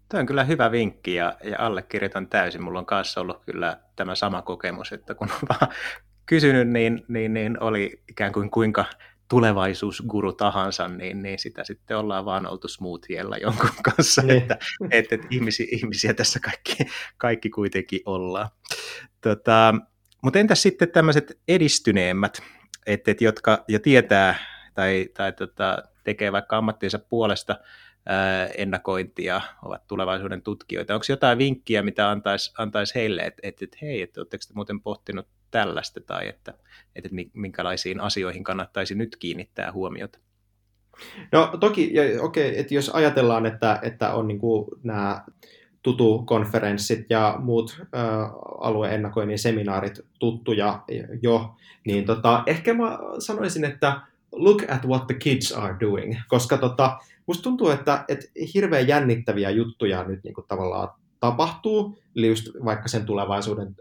Tuo 0.10 0.20
on 0.20 0.26
kyllä 0.26 0.44
hyvä 0.44 0.72
vinkki 0.72 1.16
ja, 1.16 1.34
ja 1.44 1.56
allekirjoitan 1.60 2.28
täysin. 2.28 2.64
Mulla 2.64 2.80
on 2.80 2.86
kanssa 2.86 3.22
ollut 3.22 3.42
kyllä 3.46 3.78
tämä 3.96 4.16
sama 4.16 4.42
kokemus, 4.42 4.92
että 4.92 5.16
kun 5.16 5.30
on 5.32 5.48
vaan 5.50 5.72
kysynyt, 6.26 6.70
niin, 6.70 7.06
niin, 7.08 7.34
niin 7.34 7.64
oli 7.64 8.04
ikään 8.10 8.34
kuin 8.34 8.52
kuinka 8.52 8.86
tulevaisuusguru 9.32 10.34
tahansa, 10.34 10.88
niin, 10.88 11.24
niin 11.24 11.40
sitä 11.40 11.64
sitten 11.64 11.98
ollaan 11.98 12.26
vaan 12.26 12.48
oltu 12.48 12.68
smoothieella 12.68 13.38
jonkun 13.38 13.70
kanssa, 13.96 14.22
niin. 14.22 14.38
että, 14.38 14.58
että, 14.92 15.16
että 15.16 15.28
ihmisiä, 15.30 15.66
ihmisiä 15.72 16.14
tässä 16.14 16.40
kaikki, 16.40 16.76
kaikki 17.18 17.50
kuitenkin 17.50 18.00
ollaan. 18.06 18.50
Tota, 19.22 19.76
mutta 20.24 20.40
entäs 20.40 20.62
sitten 20.62 20.92
tämmöiset 20.92 21.40
edistyneemmät, 21.48 22.42
että, 22.86 23.12
että 23.12 23.24
jotka 23.24 23.64
jo 23.68 23.80
tietää 23.80 24.36
tai, 24.74 25.10
tai 25.14 25.34
tota, 25.34 25.84
tekee 26.04 26.32
vaikka 26.32 26.58
ammattinsa 26.58 27.00
puolesta 27.00 27.60
ää, 28.06 28.48
ennakointia, 28.48 29.42
ovat 29.64 29.88
tulevaisuuden 29.88 30.42
tutkijoita. 30.42 30.94
Onko 30.94 31.06
jotain 31.10 31.38
vinkkiä, 31.38 31.82
mitä 31.82 32.10
antaisi 32.10 32.54
antais 32.58 32.96
heille, 32.96 33.22
että, 33.22 33.40
että, 33.44 33.66
että 33.66 33.78
hei, 33.82 34.02
että 34.02 34.22
oletteko 34.22 34.44
te 34.48 34.54
muuten 34.54 34.82
pohtinut 34.82 35.28
tällaista 35.52 36.02
tai 36.02 36.28
että, 36.28 36.54
että 36.96 37.10
minkälaisiin 37.34 38.00
asioihin 38.00 38.44
kannattaisi 38.44 38.96
nyt 38.96 39.16
kiinnittää 39.16 39.72
huomiota? 39.72 40.20
No 41.32 41.58
toki, 41.60 41.94
ja, 41.94 42.22
okei, 42.22 42.60
että 42.60 42.74
jos 42.74 42.90
ajatellaan, 42.90 43.46
että, 43.46 43.80
että 43.82 44.14
on 44.14 44.28
niin 44.28 44.40
kuin 44.40 44.66
nämä 44.84 45.26
tutu-konferenssit 45.82 47.06
ja 47.10 47.36
muut 47.40 47.82
ä, 47.82 47.88
alueennakoinnin 48.62 49.40
seminaarit 49.40 50.00
tuttuja 50.20 50.84
jo, 51.22 51.56
niin 51.86 52.06
tota, 52.06 52.44
ehkä 52.46 52.74
mä 52.74 53.00
sanoisin, 53.20 53.66
että 53.66 54.02
look 54.32 54.64
at 54.68 54.86
what 54.86 55.08
the 55.08 55.16
kids 55.16 55.52
are 55.52 55.76
doing, 55.80 56.16
koska 56.28 56.58
tota, 56.58 56.98
musta 57.28 57.44
tuntuu, 57.44 57.70
että, 57.70 58.06
että 58.08 58.26
hirveän 58.54 58.88
jännittäviä 58.88 59.50
juttuja 59.50 60.04
nyt 60.04 60.24
niin 60.24 60.34
kuin 60.34 60.48
tavallaan 60.48 60.90
tapahtuu, 61.22 61.98
eli 62.16 62.28
just 62.28 62.48
vaikka 62.66 62.88
sen 62.88 63.06
tulevaisuuden, 63.06 63.76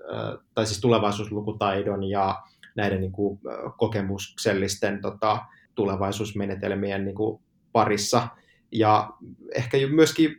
tai 0.55 0.67
siis 0.67 0.81
tulevaisuuslukutaidon 0.81 2.05
ja 2.05 2.43
näiden 2.77 3.01
niin 3.01 3.13
kuin, 3.13 3.41
kokemuksellisten 3.77 5.01
tota, 5.01 5.45
tulevaisuusmenetelmien 5.75 7.05
niin 7.05 7.15
kuin, 7.15 7.43
parissa. 7.73 8.29
Ja 8.73 9.11
ehkä 9.55 9.77
myöskin 9.91 10.37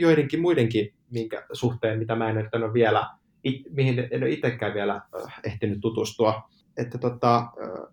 joidenkin 0.00 0.40
muidenkin 0.40 0.94
minkä 1.10 1.46
suhteen, 1.52 1.98
mitä 1.98 2.16
mä 2.16 2.30
en 2.30 2.48
ole 2.52 2.72
vielä, 2.72 3.06
it, 3.44 3.62
mihin 3.70 4.08
en 4.10 4.22
ole 4.22 4.30
itsekään 4.30 4.74
vielä 4.74 5.00
ehtinyt 5.44 5.78
tutustua. 5.80 6.50
Että 6.76 6.98
tota, 6.98 7.46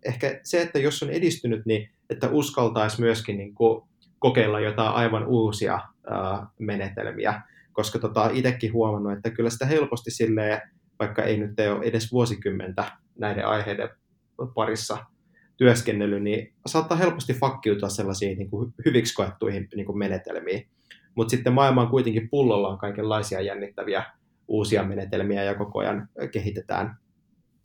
ehkä 0.05 0.39
se, 0.43 0.61
että 0.61 0.79
jos 0.79 1.03
on 1.03 1.09
edistynyt, 1.09 1.65
niin 1.65 1.89
että 2.09 2.29
uskaltaisi 2.29 3.01
myöskin 3.01 3.37
niin 3.37 3.55
kuin, 3.55 3.83
kokeilla 4.19 4.59
jotain 4.59 4.93
aivan 4.93 5.25
uusia 5.25 5.79
menetelmiä 6.59 7.41
koska 7.77 7.99
tota, 7.99 8.29
itsekin 8.33 8.73
huomannut, 8.73 9.13
että 9.13 9.29
kyllä 9.29 9.49
sitä 9.49 9.65
helposti 9.65 10.11
silleen, 10.11 10.61
vaikka 10.99 11.23
ei 11.23 11.37
nyt 11.37 11.51
ole 11.75 11.85
edes 11.85 12.11
vuosikymmentä 12.11 12.91
näiden 13.19 13.47
aiheiden 13.47 13.89
parissa 14.55 14.97
työskennellyt, 15.57 16.23
niin 16.23 16.53
saattaa 16.65 16.97
helposti 16.97 17.33
fakkiutua 17.33 17.89
sellaisiin 17.89 18.37
niin 18.37 18.49
kuin 18.49 18.73
hyviksi 18.85 19.13
koettuihin 19.13 19.67
niin 19.75 19.85
kuin 19.85 19.97
menetelmiin. 19.97 20.67
Mutta 21.15 21.31
sitten 21.31 21.53
maailma 21.53 21.81
on 21.81 21.89
kuitenkin 21.89 22.29
pullolla 22.29 22.69
on 22.69 22.77
kaikenlaisia 22.77 23.41
jännittäviä 23.41 24.03
uusia 24.47 24.83
menetelmiä 24.83 25.43
ja 25.43 25.55
koko 25.55 25.79
ajan 25.79 26.09
kehitetään 26.31 26.97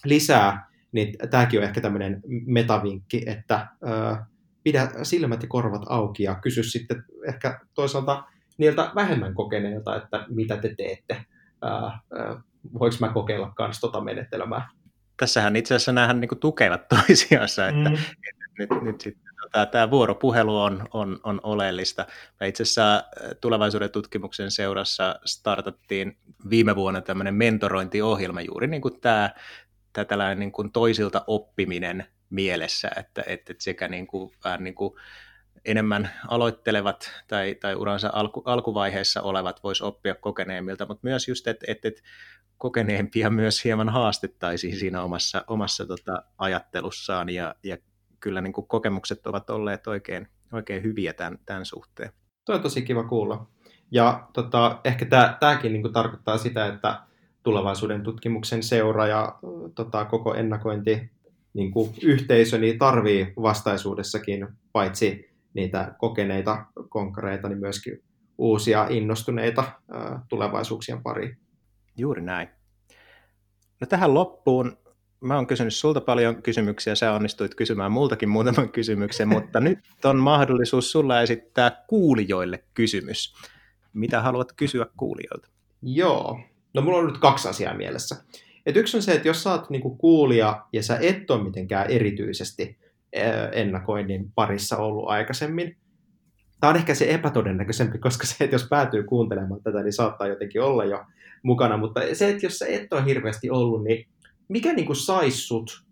lisää, 0.05 0.71
niin 0.93 1.15
tämäkin 1.31 1.61
on 1.61 1.65
ehkä 1.65 1.81
tämmöinen 1.81 2.21
metavinkki, 2.47 3.23
että 3.27 3.67
ö, 3.83 4.17
pidä 4.63 4.91
silmät 5.03 5.43
ja 5.43 5.49
korvat 5.49 5.83
auki 5.89 6.23
ja 6.23 6.35
kysy 6.35 6.63
sitten 6.63 7.05
ehkä 7.29 7.61
toisaalta 7.75 8.25
niiltä 8.63 8.91
vähemmän 8.95 9.35
kokeneilta, 9.35 9.97
että 9.97 10.27
mitä 10.29 10.57
te 10.57 10.75
teette. 10.77 11.25
voiko 12.81 12.97
mä 13.01 13.13
kokeilla 13.13 13.53
myös 13.59 13.81
tota 13.81 14.01
menetelmää? 14.01 14.69
Tässähän 15.17 15.57
itse 15.57 15.75
asiassa 15.75 15.93
näähän 15.93 16.21
niin 16.21 16.39
tukevat 16.41 16.89
toisiansa, 16.95 17.69
että, 17.69 17.91
mm. 17.91 17.95
että 17.95 18.45
nyt, 18.59 18.71
nyt 18.83 19.01
sitten 19.01 19.33
tota, 19.43 19.67
tämä 19.67 19.91
vuoropuhelu 19.91 20.59
on, 20.59 20.89
on, 20.93 21.21
on 21.25 21.41
oleellista. 21.43 22.07
Me 22.41 22.49
itse 22.49 22.63
asiassa 22.63 23.05
tulevaisuuden 23.41 23.91
tutkimuksen 23.91 24.51
seurassa 24.51 25.21
startattiin 25.25 26.19
viime 26.51 26.77
vuonna 26.77 27.01
tämmöinen 27.01 27.35
mentorointiohjelma, 27.35 28.41
juuri 28.41 28.67
niin 28.67 28.83
kuin 28.83 29.01
tämä 29.01 29.31
tällainen 30.09 30.39
niin 30.39 30.53
kuin 30.53 30.73
toisilta 30.73 31.25
oppiminen 31.27 32.07
mielessä, 32.31 32.91
että, 32.97 33.23
että 33.27 33.55
sekä 33.59 33.89
niin 33.89 34.07
kuin, 34.07 34.33
vähän 34.45 34.65
niin 34.65 34.75
kuin 34.75 34.95
enemmän 35.65 36.11
aloittelevat 36.29 37.11
tai, 37.29 37.55
tai 37.55 37.75
uransa 37.75 38.11
alku, 38.13 38.43
alkuvaiheessa 38.45 39.23
olevat 39.23 39.63
vois 39.63 39.83
oppia 39.83 40.15
kokeneemmilta, 40.15 40.87
mutta 40.87 41.07
myös 41.07 41.29
just, 41.29 41.47
että, 41.47 41.65
että, 41.69 41.89
että 41.89 42.03
kokeneempia 42.59 43.31
myös 43.31 43.65
hieman 43.65 43.89
haastettaisiin 43.89 44.77
siinä 44.77 45.03
omassa, 45.03 45.45
omassa 45.47 45.87
tota, 45.87 46.23
ajattelussaan 46.39 47.29
ja, 47.29 47.55
ja 47.63 47.77
kyllä 48.21 48.41
niin 48.41 48.53
kuin 48.53 48.67
kokemukset 48.67 49.27
ovat 49.27 49.51
olleet 49.51 49.87
oikein, 49.87 50.29
oikein 50.53 50.83
hyviä 50.83 51.13
tämän, 51.13 51.39
tämän 51.47 51.65
suhteen. 51.65 52.13
Tuo 52.45 52.55
on 52.55 52.63
tosi 52.63 52.83
kiva 52.83 53.05
kuulla. 53.05 53.47
Ja 53.91 54.29
tota, 54.33 54.81
ehkä 54.85 55.07
tämäkin 55.41 55.73
niin 55.73 55.93
tarkoittaa 55.93 56.39
sitä, 56.39 56.67
että 56.67 57.01
tulevaisuuden 57.43 58.03
tutkimuksen 58.03 58.63
seura 58.63 59.07
ja 59.07 59.39
tota, 59.75 60.05
koko 60.05 60.35
ennakointi 60.35 61.11
niin 61.55 61.73
kuin 61.73 61.95
yhteisö 62.03 62.59
niin 62.59 62.79
tarvii 62.79 63.33
vastaisuudessakin 63.43 64.49
paitsi 64.73 65.32
niitä 65.55 65.95
kokeneita 65.99 66.67
konkareita, 66.89 67.49
niin 67.49 67.59
myöskin 67.59 68.03
uusia 68.39 68.87
innostuneita 68.91 69.65
tulevaisuuksien 70.29 71.03
pariin. 71.03 71.39
Juuri 71.97 72.23
näin. 72.23 72.49
No 73.81 73.87
tähän 73.87 74.15
loppuun 74.15 74.77
mä 75.23 75.37
oon 75.37 75.47
kysynyt 75.47 75.75
sulta 75.75 76.01
paljon 76.01 76.43
kysymyksiä, 76.43 76.95
sä 76.95 77.13
onnistuit 77.13 77.55
kysymään 77.55 77.93
multakin 77.93 78.29
muutaman 78.29 78.73
kysymyksen, 78.79 79.29
mutta 79.29 79.61
nyt 79.61 79.79
on 80.05 80.17
mahdollisuus 80.17 80.93
sulla 80.93 81.21
esittää 81.21 81.85
kuulijoille 81.87 82.65
kysymys. 82.75 83.35
Mitä 83.93 84.23
haluat 84.23 84.53
kysyä 84.53 84.87
kuulijoilta? 84.97 85.49
Joo, 85.83 86.41
no 86.75 86.83
mulla 86.83 86.99
on 86.99 87.07
nyt 87.07 87.19
kaksi 87.19 87.49
asiaa 87.49 87.75
mielessä. 87.75 88.17
Et 88.67 88.77
yksi 88.77 88.97
on 88.97 89.03
se, 89.03 89.13
että 89.13 89.29
jos 89.29 89.43
sä 89.43 89.51
oot 89.51 89.71
niinku 89.71 89.97
kuulija 89.97 90.67
ja 90.73 90.83
sä 90.83 90.99
et 91.01 91.31
ole 91.31 91.45
mitenkään 91.45 91.91
erityisesti 91.91 92.79
ennakoinnin 93.53 94.33
parissa 94.35 94.77
ollut 94.77 95.09
aikaisemmin, 95.09 95.77
tämä 96.61 96.71
on 96.71 96.77
ehkä 96.77 96.95
se 96.95 97.15
epätodennäköisempi, 97.15 97.99
koska 97.99 98.27
se, 98.27 98.45
että 98.45 98.55
jos 98.55 98.69
päätyy 98.71 99.03
kuuntelemaan 99.05 99.63
tätä, 99.63 99.83
niin 99.83 99.93
saattaa 99.93 100.27
jotenkin 100.27 100.63
olla 100.63 100.85
jo 100.85 101.05
mukana, 101.43 101.77
mutta 101.77 102.01
se, 102.13 102.29
että 102.29 102.47
jos 102.47 102.59
sä 102.59 102.67
et 102.69 102.93
ole 102.93 103.05
hirveästi 103.05 103.51
ollut, 103.51 103.85
niin 103.85 104.09
mikä 104.49 104.73
niin 104.73 104.87
kuin 104.87 104.97
saisi 104.97 105.39
sut 105.39 105.85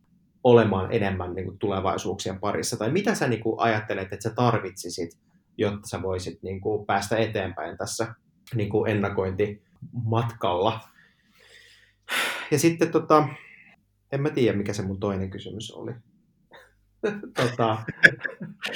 olemaan 0.44 0.92
enemmän 0.92 1.34
niin 1.34 1.44
kuin 1.44 1.58
tulevaisuuksien 1.58 2.40
parissa, 2.40 2.76
tai 2.76 2.90
mitä 2.90 3.14
sä 3.14 3.28
niin 3.28 3.42
kuin 3.42 3.60
ajattelet, 3.60 4.12
että 4.12 4.28
sä 4.28 4.34
tarvitsisit, 4.34 5.18
jotta 5.58 5.88
sä 5.88 6.02
voisit 6.02 6.42
niin 6.42 6.60
kuin 6.60 6.86
päästä 6.86 7.16
eteenpäin 7.16 7.78
tässä 7.78 8.14
niin 8.54 8.68
kuin 8.68 8.90
ennakointimatkalla. 8.90 10.80
Ja 12.50 12.58
sitten 12.58 12.90
tota, 12.90 13.28
en 14.12 14.20
mä 14.20 14.30
tiedä, 14.30 14.58
mikä 14.58 14.72
se 14.72 14.82
mun 14.82 15.00
toinen 15.00 15.30
kysymys 15.30 15.70
oli. 15.70 15.92
tota, 17.42 17.78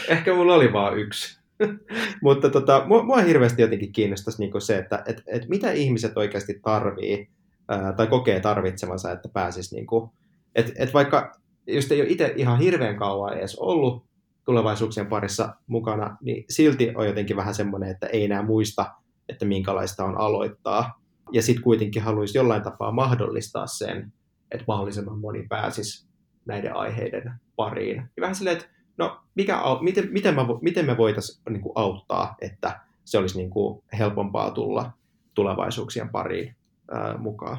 ehkä 0.08 0.34
mulla 0.34 0.54
oli 0.54 0.72
vaan 0.72 0.98
yksi. 0.98 1.38
Mutta 2.22 2.50
tota, 2.50 2.84
mua, 2.86 3.02
mua 3.02 3.20
hirveästi 3.20 3.62
jotenkin 3.62 3.92
kiinnostaisi 3.92 4.42
niin 4.42 4.62
se, 4.62 4.78
että 4.78 5.02
et, 5.06 5.22
et 5.26 5.48
mitä 5.48 5.72
ihmiset 5.72 6.16
oikeasti 6.16 6.60
tarvii 6.64 7.28
ää, 7.68 7.92
tai 7.92 8.06
kokee 8.06 8.40
tarvitsevansa, 8.40 9.12
että 9.12 9.28
pääsisi, 9.28 9.74
niin 9.74 9.86
kuin, 9.86 10.10
et, 10.54 10.72
et 10.78 10.94
vaikka 10.94 11.32
just 11.66 11.92
ei 11.92 12.00
ole 12.00 12.08
itse 12.08 12.32
ihan 12.36 12.58
hirveän 12.58 12.96
kauan 12.96 13.38
edes 13.38 13.56
ollut 13.56 14.04
tulevaisuuksien 14.44 15.06
parissa 15.06 15.54
mukana, 15.66 16.16
niin 16.20 16.44
silti 16.50 16.92
on 16.94 17.06
jotenkin 17.06 17.36
vähän 17.36 17.54
semmoinen, 17.54 17.90
että 17.90 18.06
ei 18.06 18.24
enää 18.24 18.42
muista, 18.42 18.94
että 19.28 19.44
minkälaista 19.44 20.04
on 20.04 20.18
aloittaa. 20.18 21.00
Ja 21.32 21.42
sitten 21.42 21.62
kuitenkin 21.62 22.02
haluaisi 22.02 22.38
jollain 22.38 22.62
tapaa 22.62 22.92
mahdollistaa 22.92 23.66
sen, 23.66 24.12
että 24.50 24.64
mahdollisimman 24.68 25.18
moni 25.18 25.46
pääsisi 25.48 26.06
näiden 26.46 26.76
aiheiden 26.76 27.32
pariin. 27.56 27.96
Ja 27.96 28.20
vähän 28.20 28.34
silleen, 28.34 28.56
että 28.56 28.68
no, 28.96 29.20
mikä, 29.34 29.58
miten, 29.80 30.08
miten, 30.12 30.34
mä, 30.34 30.46
miten 30.60 30.86
me 30.86 30.96
voitaisiin 30.96 31.42
niin 31.48 31.62
auttaa, 31.74 32.36
että 32.40 32.80
se 33.04 33.18
olisi 33.18 33.36
niin 33.36 33.50
kuin 33.50 33.82
helpompaa 33.98 34.50
tulla 34.50 34.90
tulevaisuuksien 35.34 36.08
pariin 36.08 36.56
ää, 36.90 37.18
mukaan? 37.18 37.58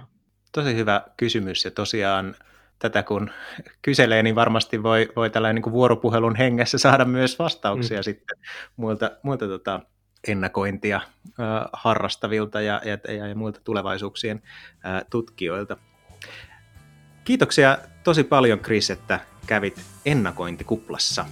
Tosi 0.51 0.75
hyvä 0.75 1.01
kysymys 1.17 1.65
ja 1.65 1.71
tosiaan 1.71 2.35
tätä 2.79 3.03
kun 3.03 3.31
kyselee, 3.81 4.23
niin 4.23 4.35
varmasti 4.35 4.83
voi, 4.83 5.09
voi 5.15 5.29
tällainen 5.29 5.55
niin 5.55 5.63
kuin 5.63 5.73
vuoropuhelun 5.73 6.35
hengessä 6.35 6.77
saada 6.77 7.05
myös 7.05 7.39
vastauksia 7.39 7.99
mm. 7.99 8.03
sitten 8.03 8.37
muilta, 8.77 9.11
muilta 9.23 9.47
tota, 9.47 9.79
ennakointia 10.27 10.95
äh, 10.95 11.65
harrastavilta 11.73 12.61
ja, 12.61 12.81
ja, 12.85 13.13
ja, 13.13 13.27
ja 13.27 13.35
muilta 13.35 13.61
tulevaisuuksien 13.63 14.41
äh, 14.85 15.05
tutkijoilta. 15.09 15.77
Kiitoksia 17.25 17.77
tosi 18.03 18.23
paljon, 18.23 18.59
Chris, 18.59 18.89
että 18.89 19.19
kävit 19.47 19.81
ennakointikuplassa. 20.05 21.25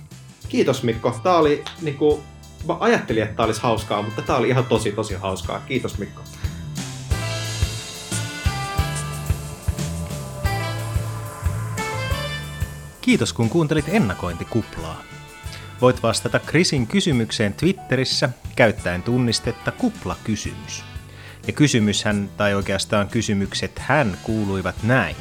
Kiitos 0.49 0.83
Mikko. 0.83 1.19
Tämä 1.23 1.35
oli, 1.35 1.63
niin 1.81 1.97
kuin, 1.97 2.23
mä 2.67 2.77
ajattelin, 2.79 3.23
että 3.23 3.35
tämä 3.35 3.45
olisi 3.45 3.61
hauskaa, 3.61 4.01
mutta 4.01 4.21
tämä 4.21 4.39
oli 4.39 4.49
ihan 4.49 4.65
tosi, 4.65 4.91
tosi 4.91 5.13
hauskaa. 5.13 5.59
Kiitos 5.59 5.97
Mikko. 5.97 6.21
Kiitos 13.01 13.33
kun 13.33 13.49
kuuntelit 13.49 13.85
ennakointikuplaa. 13.87 15.03
Voit 15.81 16.03
vastata 16.03 16.39
Krisin 16.39 16.87
kysymykseen 16.87 17.53
Twitterissä 17.53 18.29
käyttäen 18.55 19.03
tunnistetta 19.03 19.71
kuplakysymys. 19.71 20.83
Ja 21.47 21.53
kysymyshän, 21.53 22.29
tai 22.37 22.53
oikeastaan 22.53 23.07
kysymykset 23.07 23.79
hän 23.79 24.17
kuuluivat 24.23 24.75
näin. 24.83 25.15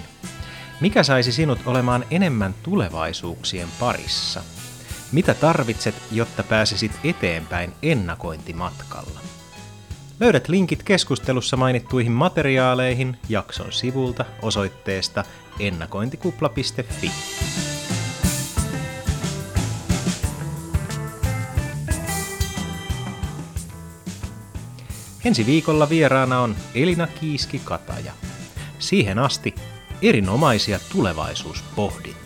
Mikä 0.82 1.02
saisi 1.02 1.32
sinut 1.32 1.58
olemaan 1.66 2.04
enemmän 2.10 2.54
tulevaisuuksien 2.62 3.68
parissa? 3.80 4.42
Mitä 5.12 5.34
tarvitset, 5.34 5.94
jotta 6.12 6.42
pääsisit 6.42 6.92
eteenpäin 7.04 7.72
ennakointimatkalla? 7.82 9.20
Löydät 10.20 10.48
linkit 10.48 10.82
keskustelussa 10.82 11.56
mainittuihin 11.56 12.12
materiaaleihin 12.12 13.16
jakson 13.28 13.72
sivulta 13.72 14.24
osoitteesta 14.42 15.24
ennakointikupla.fi. 15.60 17.10
Ensi 25.24 25.46
viikolla 25.46 25.88
vieraana 25.88 26.40
on 26.40 26.56
Elina 26.74 27.06
Kiiski-Kataja. 27.06 28.12
Siihen 28.78 29.18
asti 29.18 29.54
erinomaisia 30.02 30.80
tulevaisuuspohdintoja. 30.92 32.21